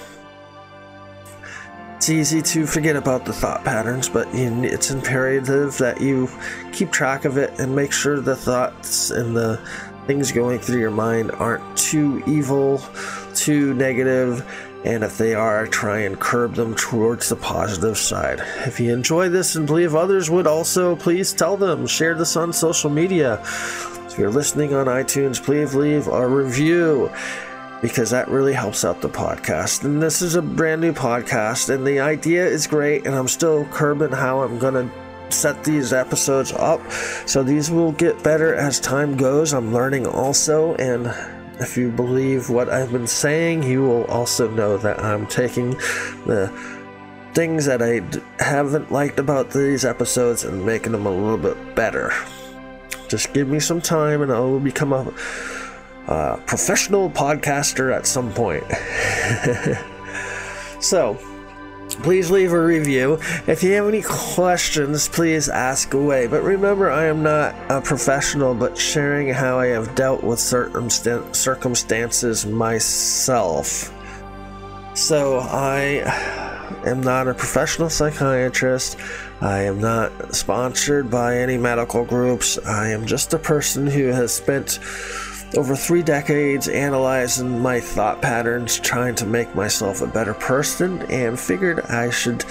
It's 2.08 2.32
easy 2.32 2.40
to 2.40 2.64
forget 2.64 2.96
about 2.96 3.26
the 3.26 3.34
thought 3.34 3.64
patterns, 3.64 4.08
but 4.08 4.28
it's 4.32 4.90
imperative 4.90 5.76
that 5.76 6.00
you 6.00 6.30
keep 6.72 6.90
track 6.90 7.26
of 7.26 7.36
it 7.36 7.60
and 7.60 7.76
make 7.76 7.92
sure 7.92 8.18
the 8.18 8.34
thoughts 8.34 9.10
and 9.10 9.36
the 9.36 9.60
things 10.06 10.32
going 10.32 10.58
through 10.58 10.80
your 10.80 10.90
mind 10.90 11.30
aren't 11.32 11.76
too 11.76 12.22
evil, 12.26 12.80
too 13.34 13.74
negative, 13.74 14.42
and 14.86 15.04
if 15.04 15.18
they 15.18 15.34
are, 15.34 15.66
try 15.66 15.98
and 15.98 16.18
curb 16.18 16.54
them 16.54 16.74
towards 16.76 17.28
the 17.28 17.36
positive 17.36 17.98
side. 17.98 18.40
If 18.64 18.80
you 18.80 18.90
enjoy 18.90 19.28
this 19.28 19.56
and 19.56 19.66
believe 19.66 19.94
others 19.94 20.30
would 20.30 20.46
also, 20.46 20.96
please 20.96 21.34
tell 21.34 21.58
them. 21.58 21.86
Share 21.86 22.14
this 22.14 22.36
on 22.36 22.54
social 22.54 22.88
media. 22.88 23.38
If 24.06 24.16
you're 24.16 24.30
listening 24.30 24.72
on 24.72 24.86
iTunes, 24.86 25.44
please 25.44 25.74
leave 25.74 26.06
a 26.06 26.26
review 26.26 27.10
because 27.82 28.10
that 28.10 28.28
really 28.28 28.52
helps 28.52 28.84
out 28.84 29.00
the 29.00 29.08
podcast. 29.08 29.84
And 29.84 30.02
this 30.02 30.22
is 30.22 30.34
a 30.34 30.42
brand 30.42 30.80
new 30.80 30.92
podcast, 30.92 31.72
and 31.72 31.86
the 31.86 32.00
idea 32.00 32.44
is 32.46 32.66
great, 32.66 33.06
and 33.06 33.14
I'm 33.14 33.28
still 33.28 33.64
curbing 33.66 34.12
how 34.12 34.42
I'm 34.42 34.58
going 34.58 34.74
to 34.74 34.90
set 35.32 35.62
these 35.64 35.92
episodes 35.92 36.52
up. 36.52 36.80
So 37.26 37.42
these 37.42 37.70
will 37.70 37.92
get 37.92 38.22
better 38.22 38.54
as 38.54 38.80
time 38.80 39.16
goes. 39.16 39.52
I'm 39.52 39.72
learning 39.72 40.06
also, 40.06 40.74
and 40.76 41.06
if 41.60 41.76
you 41.76 41.90
believe 41.90 42.50
what 42.50 42.68
I've 42.68 42.92
been 42.92 43.06
saying, 43.06 43.62
you 43.64 43.82
will 43.82 44.04
also 44.04 44.50
know 44.50 44.76
that 44.78 45.02
I'm 45.02 45.26
taking 45.26 45.70
the 46.26 46.52
things 47.34 47.66
that 47.66 47.82
I 47.82 48.00
d- 48.00 48.20
haven't 48.38 48.90
liked 48.90 49.18
about 49.18 49.50
these 49.50 49.84
episodes 49.84 50.44
and 50.44 50.64
making 50.64 50.92
them 50.92 51.06
a 51.06 51.10
little 51.10 51.38
bit 51.38 51.74
better. 51.74 52.12
Just 53.08 53.32
give 53.32 53.48
me 53.48 53.60
some 53.60 53.80
time 53.80 54.22
and 54.22 54.32
I 54.32 54.40
will 54.40 54.60
become 54.60 54.92
a 54.92 55.12
professional 56.46 57.10
podcaster 57.10 57.94
at 57.94 58.06
some 58.06 58.32
point. 58.32 58.64
so, 60.82 61.18
please 62.02 62.30
leave 62.30 62.52
a 62.52 62.60
review. 62.60 63.18
If 63.46 63.62
you 63.62 63.72
have 63.72 63.86
any 63.88 64.02
questions, 64.02 65.08
please 65.08 65.48
ask 65.48 65.94
away. 65.94 66.26
But 66.26 66.42
remember, 66.42 66.90
I 66.90 67.04
am 67.04 67.22
not 67.22 67.54
a 67.70 67.80
professional, 67.80 68.54
but 68.54 68.78
sharing 68.78 69.28
how 69.28 69.58
I 69.58 69.66
have 69.66 69.94
dealt 69.94 70.22
with 70.22 70.40
certain 70.40 70.88
circumstances 70.88 72.46
myself. 72.46 73.94
So, 74.94 75.40
I 75.40 76.02
am 76.86 77.02
not 77.02 77.28
a 77.28 77.34
professional 77.34 77.90
psychiatrist. 77.90 78.96
I 79.40 79.62
am 79.62 79.80
not 79.80 80.34
sponsored 80.34 81.10
by 81.10 81.38
any 81.38 81.56
medical 81.56 82.04
groups. 82.04 82.58
I 82.58 82.88
am 82.88 83.06
just 83.06 83.32
a 83.34 83.38
person 83.38 83.86
who 83.86 84.06
has 84.06 84.34
spent 84.34 84.80
over 85.56 85.74
three 85.74 86.02
decades 86.02 86.68
analyzing 86.68 87.60
my 87.60 87.80
thought 87.80 88.20
patterns, 88.20 88.78
trying 88.78 89.14
to 89.16 89.26
make 89.26 89.54
myself 89.54 90.02
a 90.02 90.06
better 90.06 90.34
person, 90.34 91.02
and 91.10 91.38
figured 91.38 91.80
I 91.86 92.10
should 92.10 92.44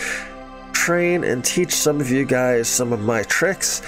train 0.74 1.24
and 1.24 1.44
teach 1.44 1.74
some 1.74 2.02
of 2.02 2.10
you 2.10 2.26
guys 2.26 2.68
some 2.68 2.94
of 2.94 3.02
my 3.02 3.24
tricks. 3.24 3.82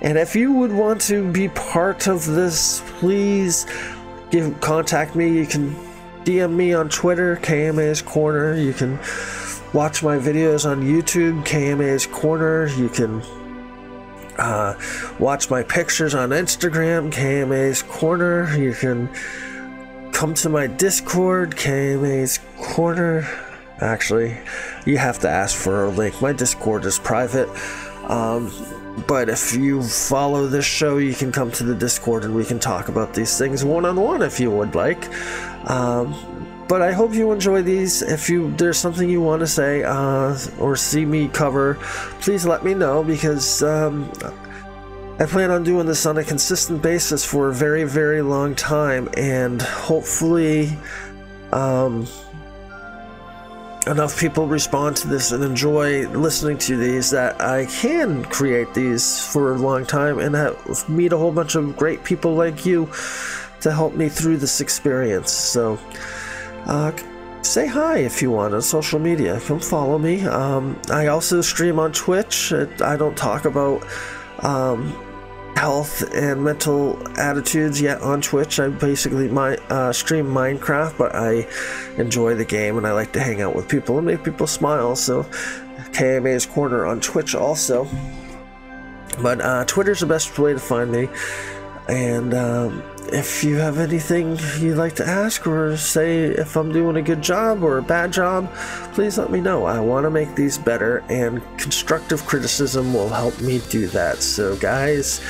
And 0.00 0.18
if 0.18 0.34
you 0.36 0.52
would 0.52 0.72
want 0.72 1.00
to 1.02 1.30
be 1.30 1.48
part 1.48 2.08
of 2.08 2.24
this, 2.26 2.82
please 2.98 3.66
give 4.30 4.60
contact 4.60 5.14
me. 5.14 5.38
You 5.38 5.46
can 5.46 5.74
DM 6.24 6.54
me 6.54 6.74
on 6.74 6.88
Twitter, 6.88 7.36
KMA's 7.36 8.02
Corner. 8.02 8.56
You 8.56 8.72
can 8.72 8.98
watch 9.72 10.02
my 10.02 10.18
videos 10.18 10.68
on 10.70 10.82
YouTube, 10.82 11.44
KMA's 11.44 12.06
Corner. 12.06 12.66
You 12.68 12.88
can 12.88 13.22
uh, 14.38 14.74
watch 15.18 15.50
my 15.50 15.62
pictures 15.62 16.14
on 16.14 16.30
Instagram, 16.30 17.12
KMA's 17.12 17.82
Corner. 17.82 18.56
You 18.56 18.72
can 18.72 19.08
come 20.12 20.34
to 20.34 20.48
my 20.48 20.66
Discord, 20.66 21.56
KMA's 21.56 22.40
Corner. 22.60 23.28
Actually, 23.80 24.38
you 24.86 24.98
have 24.98 25.18
to 25.20 25.28
ask 25.28 25.56
for 25.56 25.86
a 25.86 25.90
link. 25.90 26.20
My 26.22 26.32
Discord 26.32 26.84
is 26.84 26.98
private. 26.98 27.48
Um, 28.08 28.52
but 29.06 29.28
if 29.28 29.54
you 29.54 29.82
follow 29.82 30.46
this 30.46 30.64
show, 30.64 30.98
you 30.98 31.14
can 31.14 31.32
come 31.32 31.50
to 31.52 31.64
the 31.64 31.74
Discord 31.74 32.24
and 32.24 32.34
we 32.34 32.44
can 32.44 32.58
talk 32.58 32.88
about 32.88 33.14
these 33.14 33.38
things 33.38 33.64
one 33.64 33.84
on 33.84 33.98
one 33.98 34.22
if 34.22 34.38
you 34.38 34.50
would 34.50 34.74
like. 34.74 35.08
Um, 35.68 36.14
but 36.68 36.82
I 36.82 36.92
hope 36.92 37.12
you 37.12 37.32
enjoy 37.32 37.62
these. 37.62 38.02
If 38.02 38.28
you 38.28 38.52
there's 38.56 38.78
something 38.78 39.08
you 39.08 39.20
want 39.20 39.40
to 39.40 39.46
say 39.46 39.82
uh, 39.84 40.36
or 40.58 40.76
see 40.76 41.04
me 41.04 41.28
cover, 41.28 41.74
please 42.20 42.46
let 42.46 42.64
me 42.64 42.74
know 42.74 43.02
because 43.04 43.62
um, 43.62 44.10
I 45.18 45.26
plan 45.26 45.50
on 45.50 45.64
doing 45.64 45.86
this 45.86 46.06
on 46.06 46.18
a 46.18 46.24
consistent 46.24 46.82
basis 46.82 47.24
for 47.24 47.48
a 47.50 47.54
very 47.54 47.84
very 47.84 48.22
long 48.22 48.54
time, 48.54 49.08
and 49.16 49.60
hopefully. 49.60 50.76
Um, 51.52 52.06
enough 53.86 54.18
people 54.18 54.46
respond 54.46 54.96
to 54.96 55.08
this 55.08 55.32
and 55.32 55.42
enjoy 55.42 56.06
listening 56.08 56.56
to 56.56 56.76
these 56.76 57.10
that 57.10 57.40
I 57.40 57.66
can 57.66 58.24
create 58.26 58.72
these 58.74 59.24
for 59.26 59.54
a 59.54 59.58
long 59.58 59.84
time 59.84 60.18
and 60.18 60.34
have, 60.34 60.88
meet 60.88 61.12
a 61.12 61.18
whole 61.18 61.32
bunch 61.32 61.56
of 61.56 61.76
great 61.76 62.04
people 62.04 62.34
like 62.34 62.64
you 62.64 62.88
to 63.60 63.72
help 63.72 63.94
me 63.94 64.08
through 64.08 64.36
this 64.36 64.60
experience. 64.60 65.32
So, 65.32 65.78
uh, 66.66 66.92
say 67.42 67.66
hi 67.66 67.98
if 67.98 68.22
you 68.22 68.30
want 68.30 68.54
on 68.54 68.62
social 68.62 68.98
media. 68.98 69.40
Come 69.40 69.60
follow 69.60 69.98
me. 69.98 70.22
Um, 70.22 70.80
I 70.90 71.08
also 71.08 71.40
stream 71.40 71.78
on 71.78 71.92
Twitch. 71.92 72.52
I 72.52 72.96
don't 72.96 73.16
talk 73.16 73.44
about 73.44 73.86
um, 74.40 74.92
health 75.56 76.02
and 76.14 76.42
mental 76.42 76.98
attitudes 77.18 77.80
yet 77.80 78.00
on 78.00 78.20
Twitch. 78.20 78.58
I 78.58 78.68
basically 78.68 79.28
my 79.28 79.56
uh, 79.68 79.92
stream 79.92 80.26
Minecraft, 80.26 80.96
but 80.98 81.14
I 81.14 81.46
enjoy 81.98 82.34
the 82.34 82.44
game 82.44 82.78
and 82.78 82.86
I 82.86 82.92
like 82.92 83.12
to 83.12 83.20
hang 83.20 83.42
out 83.42 83.54
with 83.54 83.68
people 83.68 83.98
and 83.98 84.06
make 84.06 84.22
people 84.22 84.46
smile. 84.46 84.96
So 84.96 85.24
KMA's 85.92 86.46
Corner 86.46 86.86
on 86.86 87.00
Twitch 87.00 87.34
also. 87.34 87.86
But 89.20 89.40
uh, 89.42 89.64
Twitter's 89.66 90.00
the 90.00 90.06
best 90.06 90.38
way 90.38 90.52
to 90.52 90.58
find 90.58 90.90
me. 90.90 91.08
And 91.88 92.32
um, 92.32 92.82
if 93.12 93.42
you 93.42 93.56
have 93.56 93.78
anything 93.78 94.38
you'd 94.60 94.76
like 94.76 94.94
to 94.96 95.06
ask 95.06 95.46
or 95.46 95.76
say 95.76 96.26
if 96.26 96.56
I'm 96.56 96.72
doing 96.72 96.96
a 96.96 97.02
good 97.02 97.20
job 97.20 97.62
or 97.62 97.78
a 97.78 97.82
bad 97.82 98.12
job, 98.12 98.52
please 98.94 99.18
let 99.18 99.30
me 99.30 99.40
know. 99.40 99.64
I 99.64 99.80
want 99.80 100.04
to 100.04 100.10
make 100.10 100.34
these 100.34 100.58
better, 100.58 101.02
and 101.08 101.42
constructive 101.58 102.24
criticism 102.24 102.94
will 102.94 103.08
help 103.08 103.38
me 103.40 103.60
do 103.68 103.88
that. 103.88 104.18
So, 104.18 104.56
guys, 104.56 105.20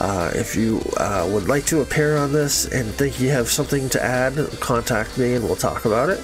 uh, 0.00 0.32
if 0.34 0.56
you 0.56 0.80
uh, 0.96 1.28
would 1.32 1.46
like 1.46 1.66
to 1.66 1.80
appear 1.80 2.16
on 2.16 2.32
this 2.32 2.64
and 2.72 2.88
think 2.94 3.20
you 3.20 3.28
have 3.30 3.48
something 3.48 3.88
to 3.90 4.02
add, 4.02 4.34
contact 4.60 5.18
me 5.18 5.34
and 5.34 5.44
we'll 5.44 5.56
talk 5.56 5.84
about 5.84 6.08
it. 6.08 6.20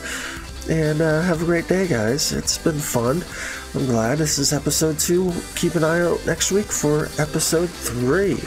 And 0.69 1.01
uh, 1.01 1.23
have 1.23 1.43
a 1.43 1.45
great 1.45 1.69
day, 1.69 1.87
guys. 1.87 2.33
It's 2.33 2.59
been 2.59 2.79
fun. 2.79 3.25
I'm 3.75 3.87
glad 3.87 4.19
this 4.19 4.39
is 4.39 4.53
episode 4.53 4.99
two. 4.99 5.33
Keep 5.55 5.77
an 5.77 5.85
eye 5.85 6.01
out 6.01 6.25
next 6.27 6.51
week 6.53 6.67
for 6.67 7.05
episode 7.19 7.71
three. 7.71 8.39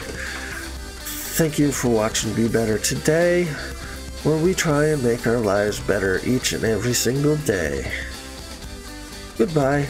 Thank 1.34 1.58
you 1.58 1.72
for 1.72 1.88
watching 1.88 2.34
Be 2.34 2.46
Better 2.46 2.76
Today, 2.76 3.44
where 4.22 4.36
we 4.36 4.52
try 4.52 4.88
and 4.88 5.02
make 5.02 5.26
our 5.26 5.38
lives 5.38 5.80
better 5.80 6.20
each 6.26 6.52
and 6.52 6.62
every 6.62 6.92
single 6.92 7.36
day. 7.36 7.90
Goodbye. 9.38 9.88